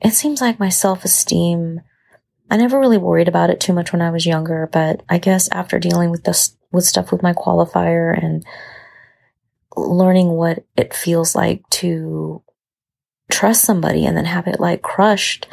[0.00, 1.80] It seems like my self esteem,
[2.50, 5.48] I never really worried about it too much when I was younger, but I guess
[5.50, 8.44] after dealing with this, with stuff with my qualifier and
[9.76, 12.42] learning what it feels like to
[13.30, 15.48] trust somebody and then have it like crushed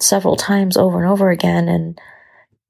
[0.00, 2.00] several times over and over again and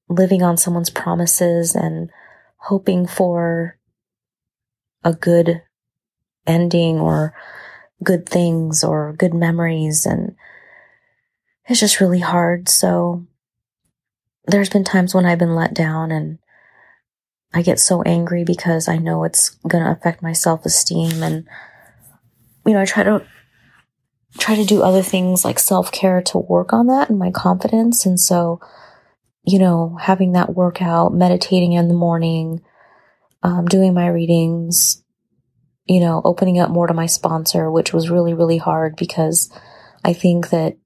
[0.08, 2.10] living on someone's promises and
[2.56, 3.78] hoping for
[5.04, 5.62] a good
[6.46, 7.34] ending or
[8.04, 10.06] good things or good memories.
[10.06, 10.36] And
[11.66, 12.68] it's just really hard.
[12.68, 13.26] So
[14.46, 16.38] there's been times when I've been let down and
[17.52, 21.22] I get so angry because I know it's going to affect my self esteem.
[21.22, 21.46] And,
[22.66, 23.24] you know, I try to
[24.38, 28.04] try to do other things like self care to work on that and my confidence.
[28.06, 28.60] And so,
[29.44, 32.60] you know, having that workout, meditating in the morning,
[33.44, 35.03] um, doing my readings,
[35.86, 39.52] you know, opening up more to my sponsor, which was really, really hard because
[40.04, 40.76] I think that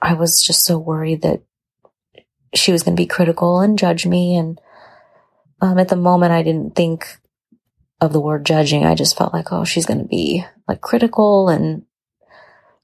[0.00, 1.42] I was just so worried that
[2.54, 4.36] she was going to be critical and judge me.
[4.36, 4.60] And,
[5.60, 7.06] Um, at the moment, I didn't think
[8.00, 8.84] of the word judging.
[8.84, 11.84] I just felt like, oh, she's going to be like critical and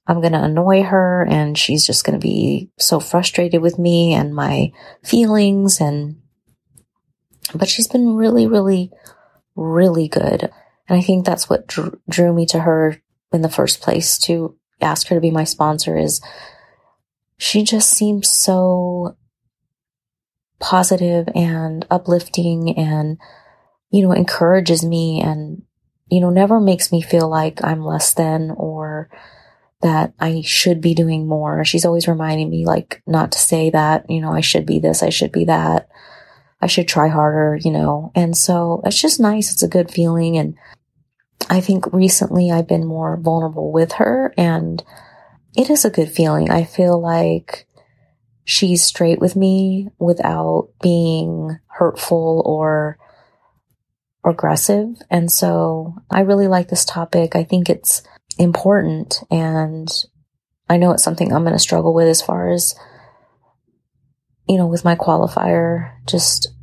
[0.07, 4.15] I'm going to annoy her and she's just going to be so frustrated with me
[4.15, 4.73] and my
[5.05, 5.81] feelings.
[5.81, 6.23] And,
[7.55, 8.91] but she's been really, really,
[9.57, 10.51] really good.
[10.91, 13.01] And I think that's what drew, drew me to her
[13.33, 16.21] in the first place to ask her to be my sponsor is
[17.39, 19.17] she just seems so
[20.59, 23.19] positive and uplifting and,
[23.91, 25.63] you know, encourages me and,
[26.09, 29.09] you know, never makes me feel like I'm less than or
[29.83, 31.65] that I should be doing more.
[31.65, 35.05] She's always reminding me like not to say that, you know, I should be this,
[35.05, 35.89] I should be that.
[36.61, 38.13] I should try harder, you know.
[38.15, 39.51] And so it's just nice.
[39.51, 40.37] It's a good feeling.
[40.37, 40.57] And
[41.51, 44.83] I think recently I've been more vulnerable with her and
[45.57, 46.49] it is a good feeling.
[46.49, 47.67] I feel like
[48.45, 52.99] she's straight with me without being hurtful or
[54.25, 54.95] aggressive.
[55.11, 57.35] And so I really like this topic.
[57.35, 58.05] I think it's
[58.39, 59.89] important and
[60.69, 62.77] I know it's something I'm going to struggle with as far as,
[64.49, 66.55] you know, with my qualifier, just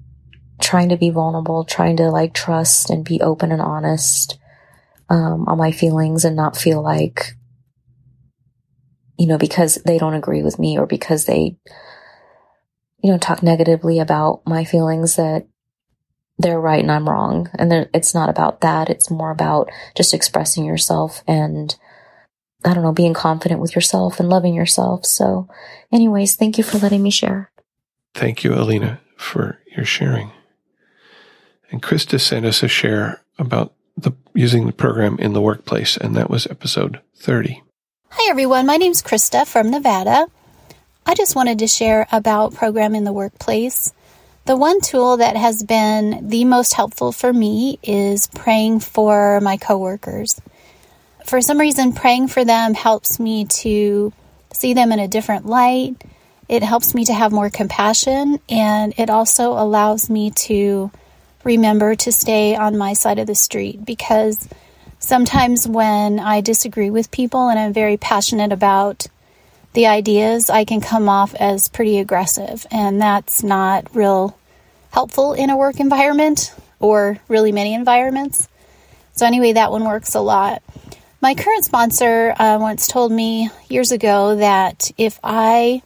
[0.62, 4.40] trying to be vulnerable, trying to like trust and be open and honest
[5.10, 7.38] um, on my feelings and not feel like
[9.18, 11.58] you know, because they don't agree with me or because they,
[13.02, 15.48] you know, talk negatively about my feelings that
[16.38, 17.50] they're right and I'm wrong.
[17.58, 18.90] And it's not about that.
[18.90, 21.76] It's more about just expressing yourself and,
[22.64, 25.06] I don't know, being confident with yourself and loving yourself.
[25.06, 25.48] So,
[25.92, 27.52] anyways, thank you for letting me share.
[28.14, 30.32] Thank you, Alina, for your sharing.
[31.72, 36.16] And Krista sent us a share about the using the program in the workplace, and
[36.16, 37.64] that was episode 30.
[38.10, 38.66] Hi, everyone.
[38.66, 40.28] My name is Krista from Nevada.
[41.06, 43.94] I just wanted to share about Program in the Workplace.
[44.46, 49.58] The one tool that has been the most helpful for me is praying for my
[49.58, 50.40] coworkers.
[51.26, 54.14] For some reason, praying for them helps me to
[54.54, 55.96] see them in a different light.
[56.48, 60.92] It helps me to have more compassion, and it also allows me to
[61.48, 64.48] remember to stay on my side of the street because
[65.00, 69.08] Sometimes when I disagree with people and I'm very passionate about
[69.74, 74.38] the ideas, I can come off as pretty aggressive, and that's not real
[74.92, 78.48] helpful in a work environment or really many environments.
[79.14, 80.64] So, anyway, that one works a lot.
[81.22, 85.84] My current sponsor uh, once told me years ago that if I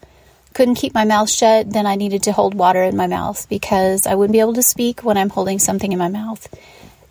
[0.54, 4.06] couldn't keep my mouth shut, then I needed to hold water in my mouth because
[4.06, 6.48] I wouldn't be able to speak when I'm holding something in my mouth.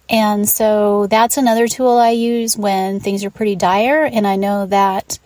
[0.09, 4.67] And so that's another tool I use when things are pretty dire and I know
[4.67, 5.19] that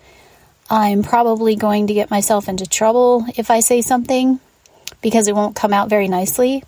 [0.71, 4.41] I'm probably going to get myself into trouble if I say something
[5.01, 6.65] because it won't come out very nicely.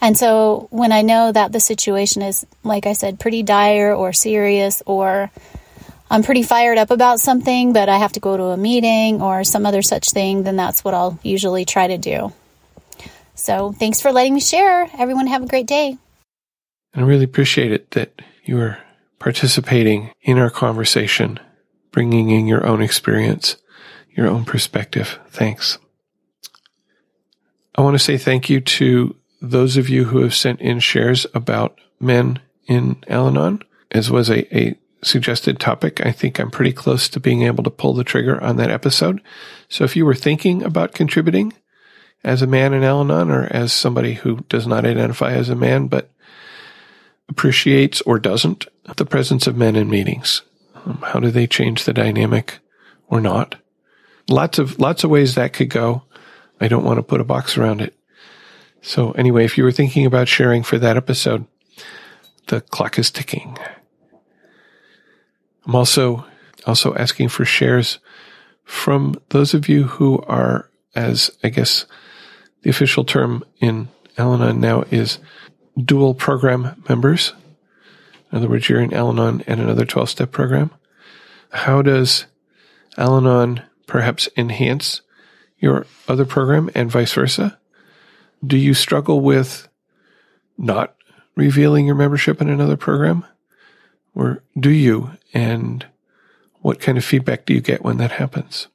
[0.00, 4.12] And so when I know that the situation is, like I said, pretty dire or
[4.12, 5.30] serious, or
[6.14, 9.42] I'm pretty fired up about something, but I have to go to a meeting or
[9.42, 12.32] some other such thing, then that's what I'll usually try to do.
[13.34, 14.88] So thanks for letting me share.
[14.96, 15.98] Everyone have a great day.
[16.94, 18.78] I really appreciate it that you are
[19.18, 21.40] participating in our conversation,
[21.90, 23.56] bringing in your own experience,
[24.16, 25.18] your own perspective.
[25.30, 25.78] Thanks.
[27.74, 31.26] I want to say thank you to those of you who have sent in shares
[31.34, 32.38] about men
[32.68, 36.04] in Al Anon, as was a, a suggested topic.
[36.04, 39.20] I think I'm pretty close to being able to pull the trigger on that episode.
[39.68, 41.52] So if you were thinking about contributing
[42.22, 45.54] as a man in Al Anon or as somebody who does not identify as a
[45.54, 46.10] man, but
[47.28, 50.42] appreciates or doesn't the presence of men in meetings?
[50.74, 52.58] Um, how do they change the dynamic
[53.08, 53.56] or not?
[54.28, 56.02] Lots of, lots of ways that could go.
[56.60, 57.94] I don't want to put a box around it.
[58.80, 61.46] So anyway, if you were thinking about sharing for that episode,
[62.48, 63.58] the clock is ticking.
[65.66, 66.24] I'm also,
[66.66, 67.98] also asking for shares
[68.64, 71.86] from those of you who are, as I guess
[72.62, 75.18] the official term in Al Anon now is
[75.82, 77.32] dual program members.
[78.30, 80.70] In other words, you're in Al Anon and another 12 step program.
[81.50, 82.26] How does
[82.96, 85.02] Al Anon perhaps enhance
[85.58, 87.58] your other program and vice versa?
[88.44, 89.68] Do you struggle with
[90.58, 90.96] not
[91.36, 93.24] revealing your membership in another program?
[94.14, 95.10] Or do you?
[95.34, 95.84] And
[96.60, 98.68] what kind of feedback do you get when that happens?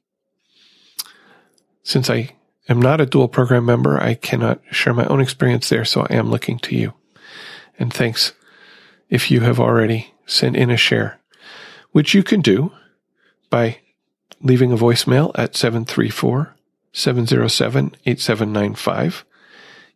[1.82, 2.36] Since I
[2.70, 4.00] am not a dual program member.
[4.00, 6.94] I cannot share my own experience there, so I am looking to you.
[7.78, 8.32] And thanks
[9.10, 11.20] if you have already sent in a share,
[11.90, 12.72] which you can do
[13.50, 13.78] by
[14.40, 16.54] leaving a voicemail at 734
[16.92, 19.24] 707 8795.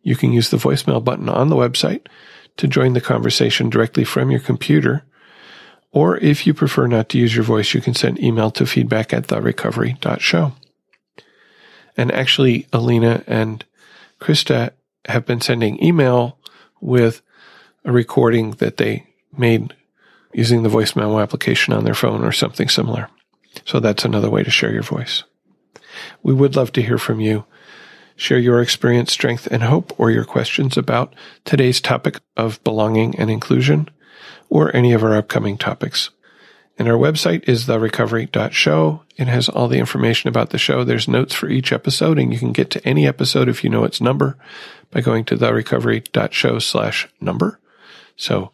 [0.03, 2.07] You can use the voicemail button on the website
[2.57, 5.03] to join the conversation directly from your computer.
[5.95, 9.13] Or if you prefer not to use your voice, you can send email to feedback
[9.13, 10.51] at therecovery.show.
[11.95, 13.63] And actually, Alina and
[14.19, 14.71] Krista
[15.05, 16.37] have been sending email
[16.81, 17.21] with
[17.85, 19.73] a recording that they made
[20.33, 23.09] using the voicemail application on their phone or something similar.
[23.63, 25.23] So that's another way to share your voice.
[26.21, 27.45] We would love to hear from you.
[28.17, 31.15] Share your experience, strength, and hope, or your questions about
[31.45, 33.89] today's topic of belonging and inclusion,
[34.49, 36.09] or any of our upcoming topics.
[36.77, 39.03] And our website is therecovery.show.
[39.15, 40.83] It has all the information about the show.
[40.83, 43.85] There's notes for each episode, and you can get to any episode if you know
[43.85, 44.37] its number
[44.91, 47.59] by going to therecovery.show slash number.
[48.17, 48.51] So,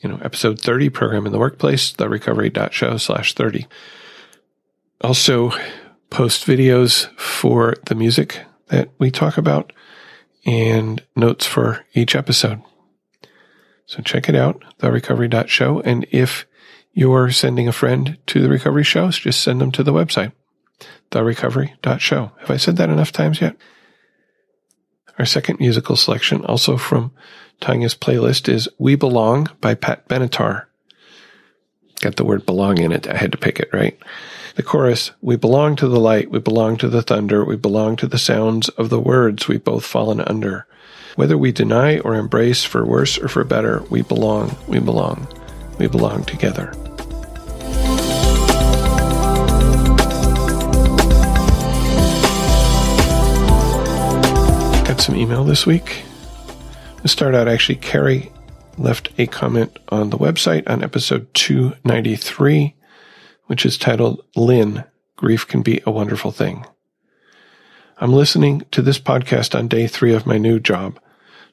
[0.00, 3.66] you know, episode 30, program in the workplace, therecovery.show slash 30.
[5.00, 5.52] Also,
[6.10, 9.72] post videos for the music that we talk about
[10.44, 12.62] and notes for each episode.
[13.90, 15.80] So check it out, therecovery.show.
[15.80, 16.46] And if
[16.92, 20.30] you're sending a friend to the recovery shows, just send them to the website,
[21.10, 22.30] therecovery.show.
[22.38, 23.56] Have I said that enough times yet?
[25.18, 27.10] Our second musical selection, also from
[27.60, 30.66] Tanya's playlist, is We Belong by Pat Benatar.
[32.00, 33.08] Got the word belong in it.
[33.08, 33.98] I had to pick it, right?
[34.54, 38.06] The chorus, we belong to the light, we belong to the thunder, we belong to
[38.06, 40.68] the sounds of the words we've both fallen under.
[41.16, 45.26] Whether we deny or embrace for worse or for better, we belong, we belong,
[45.78, 46.72] we belong together.
[54.86, 56.02] Got some email this week.
[57.02, 58.30] To start out, actually, Carrie
[58.78, 62.74] left a comment on the website on episode 293
[63.50, 64.84] which is titled Lynn
[65.16, 66.64] Grief Can Be a Wonderful Thing.
[68.02, 70.98] I'm listening to this podcast on day three of my new job.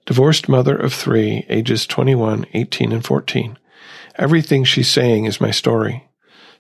[0.05, 3.59] Divorced mother of three, ages 21, 18, and 14.
[4.15, 6.07] Everything she's saying is my story.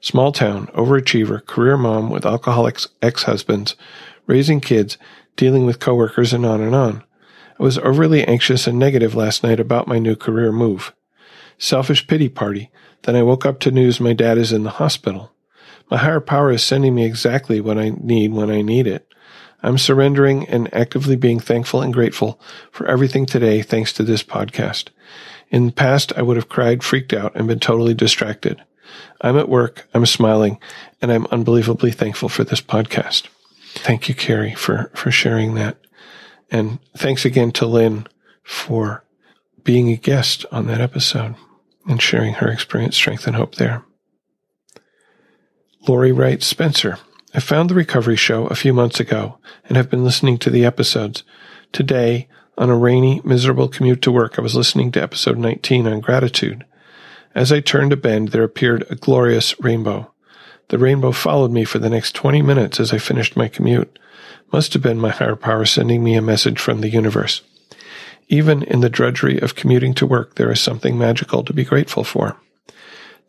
[0.01, 3.77] Small town, overachiever, career mom with alcoholic ex husbands,
[4.25, 4.97] raising kids,
[5.37, 7.05] dealing with coworkers, and on and on.
[7.57, 10.93] I was overly anxious and negative last night about my new career move.
[11.57, 12.71] Selfish pity party,
[13.03, 15.31] then I woke up to news my dad is in the hospital.
[15.89, 19.06] My higher power is sending me exactly what I need when I need it.
[19.63, 22.39] I'm surrendering and actively being thankful and grateful
[22.71, 24.89] for everything today thanks to this podcast.
[25.49, 28.61] In the past, I would have cried, freaked out, and been totally distracted.
[29.21, 30.59] I'm at work, I'm smiling,
[31.01, 33.27] and I'm unbelievably thankful for this podcast.
[33.73, 35.77] Thank you, Carrie, for, for sharing that.
[36.51, 38.07] And thanks again to Lynn
[38.43, 39.03] for
[39.63, 41.35] being a guest on that episode
[41.87, 43.83] and sharing her experience, strength, and hope there.
[45.87, 46.97] Lori writes Spencer,
[47.37, 50.65] I found the recovery show a few months ago and have been listening to the
[50.65, 51.21] episodes.
[51.71, 52.27] Today,
[52.57, 56.65] on a rainy, miserable commute to work, I was listening to episode 19 on gratitude.
[57.35, 60.11] As I turned a bend, there appeared a glorious rainbow.
[60.69, 63.99] The rainbow followed me for the next 20 minutes as I finished my commute.
[64.51, 67.43] Must have been my higher power sending me a message from the universe.
[68.29, 72.03] Even in the drudgery of commuting to work, there is something magical to be grateful
[72.03, 72.35] for.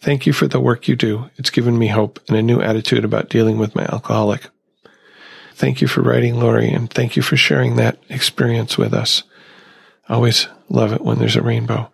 [0.01, 1.30] Thank you for the work you do.
[1.36, 4.49] It's given me hope and a new attitude about dealing with my alcoholic.
[5.55, 9.24] Thank you for writing, Lori, and thank you for sharing that experience with us.
[10.09, 11.90] Always love it when there's a rainbow.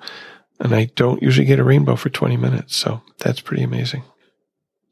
[0.60, 4.04] And I don't usually get a rainbow for 20 minutes, so that's pretty amazing.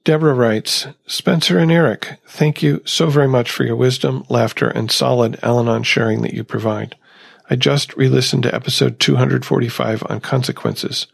[0.04, 4.90] Deborah writes, Spencer and Eric, thank you so very much for your wisdom, laughter, and
[4.90, 6.96] solid Al Anon sharing that you provide.
[7.48, 11.06] I just re listened to episode 245 on consequences.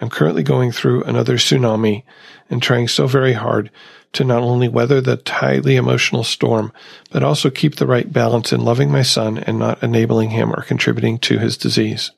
[0.00, 2.04] I'm currently going through another tsunami
[2.48, 3.70] and trying so very hard
[4.12, 6.72] to not only weather the highly emotional storm,
[7.10, 10.62] but also keep the right balance in loving my son and not enabling him or
[10.62, 12.10] contributing to his disease.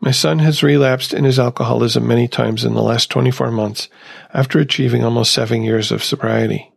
[0.00, 3.88] My son has relapsed in his alcoholism many times in the last 24 months
[4.32, 6.72] after achieving almost seven years of sobriety.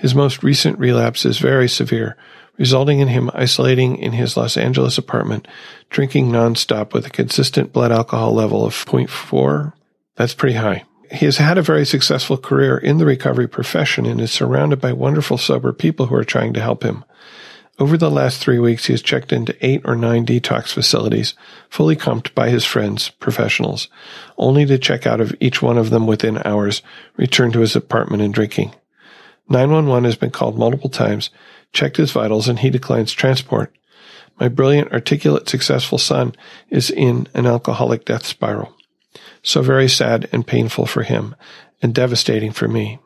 [0.00, 2.16] His most recent relapse is very severe,
[2.56, 5.46] resulting in him isolating in his Los Angeles apartment,
[5.90, 9.74] drinking nonstop with a consistent blood alcohol level of 0.4.
[10.16, 10.84] That's pretty high.
[11.12, 14.94] He has had a very successful career in the recovery profession and is surrounded by
[14.94, 17.04] wonderful sober people who are trying to help him.
[17.78, 21.34] Over the last three weeks, he has checked into eight or nine detox facilities,
[21.68, 23.88] fully comped by his friends, professionals,
[24.38, 26.80] only to check out of each one of them within hours,
[27.18, 28.72] return to his apartment and drinking.
[29.50, 31.30] 911 has been called multiple times,
[31.72, 33.76] checked his vitals, and he declines transport.
[34.38, 36.34] My brilliant, articulate, successful son
[36.70, 38.74] is in an alcoholic death spiral.
[39.42, 41.34] So very sad and painful for him,
[41.82, 43.00] and devastating for me.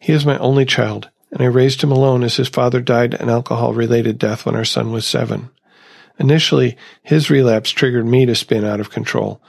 [0.00, 3.30] He is my only child, and I raised him alone as his father died an
[3.30, 5.50] alcohol related death when our son was seven.
[6.18, 9.40] Initially, his relapse triggered me to spin out of control,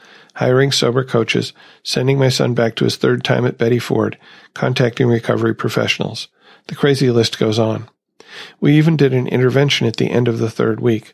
[0.42, 4.18] hiring sober coaches, sending my son back to his third time at Betty Ford,
[4.56, 6.30] contacting recovery professionals.
[6.66, 7.88] The crazy list goes on.
[8.60, 11.14] We even did an intervention at the end of the third week.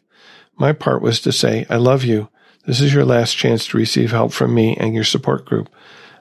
[0.55, 2.30] My part was to say, I love you.
[2.65, 5.67] This is your last chance to receive help from me and your support group.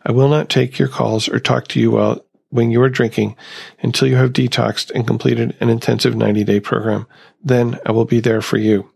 [0.05, 3.37] I will not take your calls or talk to you while when you are drinking
[3.83, 7.07] until you have detoxed and completed an intensive 90 day program.
[7.41, 8.91] Then I will be there for you.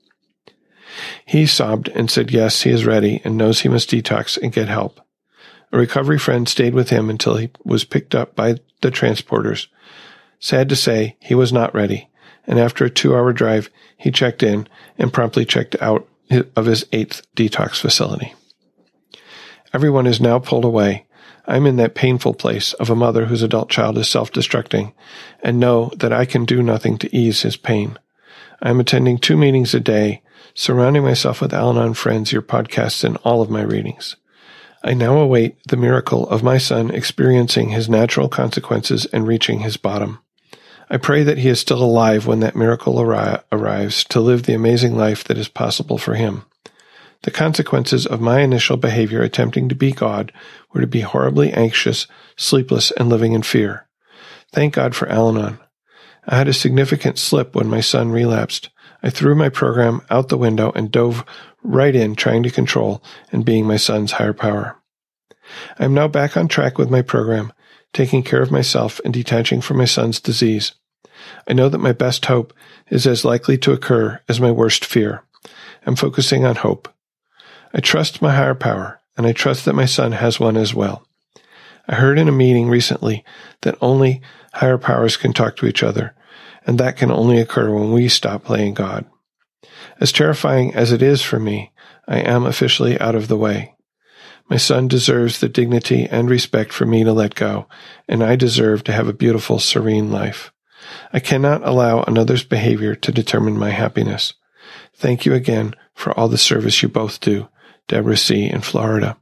[1.24, 4.68] He sobbed and said yes, he is ready and knows he must detox and get
[4.68, 5.00] help.
[5.72, 9.68] A recovery friend stayed with him until he was picked up by the transporters.
[10.40, 12.08] Sad to say, he was not ready,
[12.46, 14.68] and after a two hour drive, he checked in
[14.98, 16.08] and promptly checked out
[16.56, 18.34] of his eighth detox facility.
[19.72, 21.06] Everyone is now pulled away.
[21.46, 24.92] I'm in that painful place of a mother whose adult child is self destructing
[25.42, 27.98] and know that I can do nothing to ease his pain.
[28.62, 30.22] I am attending two meetings a day,
[30.54, 34.16] surrounding myself with Al Anon friends, your podcasts, and all of my readings.
[34.82, 39.76] I now await the miracle of my son experiencing his natural consequences and reaching his
[39.76, 40.20] bottom.
[40.88, 44.54] I pray that he is still alive when that miracle arri- arrives to live the
[44.54, 46.44] amazing life that is possible for him.
[47.22, 50.32] The consequences of my initial behavior attempting to be God
[50.72, 53.86] were to be horribly anxious, sleepless, and living in fear.
[54.52, 55.58] Thank God for Al Anon.
[56.26, 58.70] I had a significant slip when my son relapsed.
[59.02, 61.24] I threw my program out the window and dove
[61.62, 64.76] right in trying to control and being my son's higher power.
[65.78, 67.52] I am now back on track with my program,
[67.92, 70.72] taking care of myself and detaching from my son's disease.
[71.48, 72.52] I know that my best hope
[72.88, 75.24] is as likely to occur as my worst fear.
[75.86, 76.88] I'm focusing on hope.
[77.72, 81.06] I trust my higher power, and I trust that my son has one as well.
[81.88, 83.24] I heard in a meeting recently
[83.62, 84.22] that only
[84.52, 86.14] higher powers can talk to each other,
[86.66, 89.06] and that can only occur when we stop playing God.
[90.00, 91.72] As terrifying as it is for me,
[92.08, 93.74] I am officially out of the way.
[94.48, 97.68] My son deserves the dignity and respect for me to let go,
[98.08, 100.52] and I deserve to have a beautiful, serene life.
[101.12, 104.34] I cannot allow another's behavior to determine my happiness.
[104.94, 107.48] Thank you again for all the service you both do.
[107.86, 108.48] Deborah C.
[108.48, 109.16] in Florida.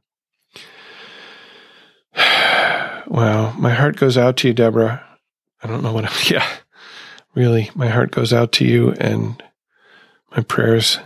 [3.07, 5.05] wow, my heart goes out to you, Deborah.
[5.62, 6.47] I don't know what I'm, yeah,
[7.39, 9.41] really, my heart goes out to you and
[10.32, 10.99] my prayers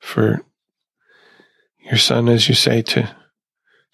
[0.00, 0.42] for
[1.78, 3.08] your son, as you say, to,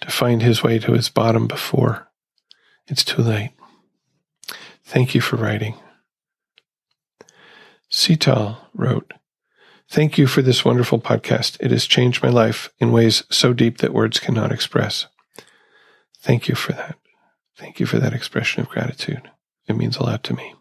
[0.00, 2.08] to find his way to his bottom before
[2.86, 3.50] it's too late.
[4.84, 5.74] Thank you for writing.
[7.90, 9.12] Sital wrote,
[9.90, 11.58] Thank you for this wonderful podcast.
[11.60, 15.06] It has changed my life in ways so deep that words cannot express.
[16.20, 16.96] Thank you for that.
[17.54, 19.30] Thank you for that expression of gratitude.
[19.68, 20.54] It means a lot to me.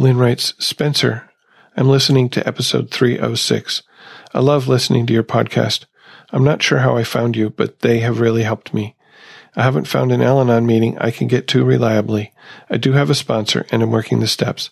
[0.00, 1.28] Lynn writes, Spencer,
[1.76, 3.82] I'm listening to episode 306.
[4.32, 5.86] I love listening to your podcast.
[6.30, 8.94] I'm not sure how I found you, but they have really helped me.
[9.56, 12.32] I haven't found an Al Anon meeting I can get to reliably.
[12.70, 14.70] I do have a sponsor and I'm working the steps.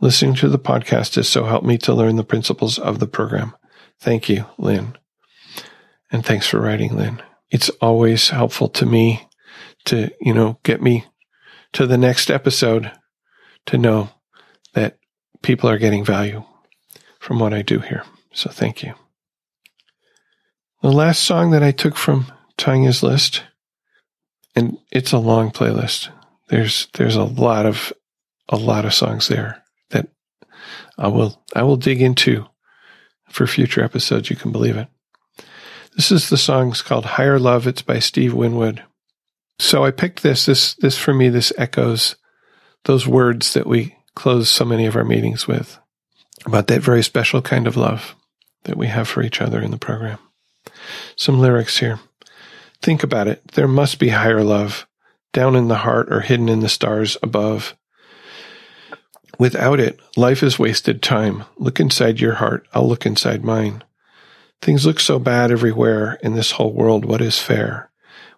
[0.00, 3.54] Listening to the podcast has so helped me to learn the principles of the program.
[4.00, 4.96] Thank you, Lynn.
[6.10, 7.22] And thanks for writing, Lynn.
[7.50, 9.28] It's always helpful to me
[9.84, 11.04] to, you know, get me
[11.74, 12.90] to the next episode
[13.66, 14.08] to know
[14.74, 14.98] that
[15.42, 16.44] people are getting value
[17.18, 18.04] from what I do here.
[18.32, 18.94] So thank you.
[20.82, 23.44] The last song that I took from Tanya's list,
[24.56, 26.08] and it's a long playlist.
[26.48, 27.92] There's there's a lot of
[28.48, 29.62] a lot of songs there.
[29.90, 30.08] That
[30.98, 32.46] I will I will dig into
[33.28, 34.28] for future episodes.
[34.28, 34.88] You can believe it.
[35.94, 37.66] This is the song's called Higher Love.
[37.66, 38.82] It's by Steve Winwood.
[39.58, 40.46] So I picked this.
[40.46, 42.16] This this for me this echoes
[42.84, 45.78] those words that we close so many of our meetings with
[46.44, 48.16] about that very special kind of love
[48.64, 50.18] that we have for each other in the program.
[51.16, 52.00] Some lyrics here.
[52.80, 53.52] Think about it.
[53.52, 54.86] There must be higher love
[55.32, 57.76] down in the heart or hidden in the stars above.
[59.38, 61.44] Without it, life is wasted time.
[61.56, 62.66] Look inside your heart.
[62.74, 63.82] I'll look inside mine.
[64.60, 67.04] Things look so bad everywhere in this whole world.
[67.04, 67.90] What is fair?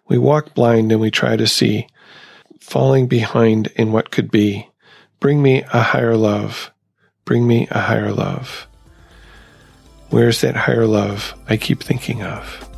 [0.07, 1.87] We walk blind and we try to see,
[2.59, 4.69] falling behind in what could be.
[5.25, 6.71] Bring me a higher love.
[7.25, 8.67] Bring me a higher love.
[10.11, 12.69] Where's that higher love I keep thinking of?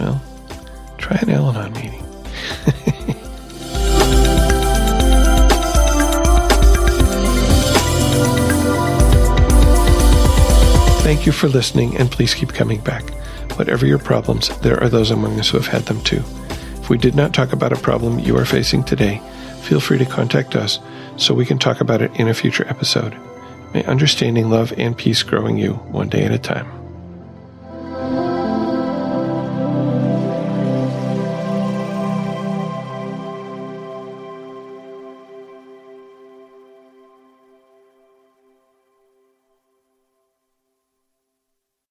[0.00, 0.20] Well,
[0.98, 2.02] try an Al Anon meeting.
[11.04, 13.08] Thank you for listening, and please keep coming back.
[13.56, 16.24] Whatever your problems, there are those among us who have had them too.
[16.80, 19.22] If we did not talk about a problem you are facing today,
[19.62, 20.80] feel free to contact us
[21.16, 23.16] so we can talk about it in a future episode.
[23.72, 26.83] May understanding, love, and peace growing you one day at a time.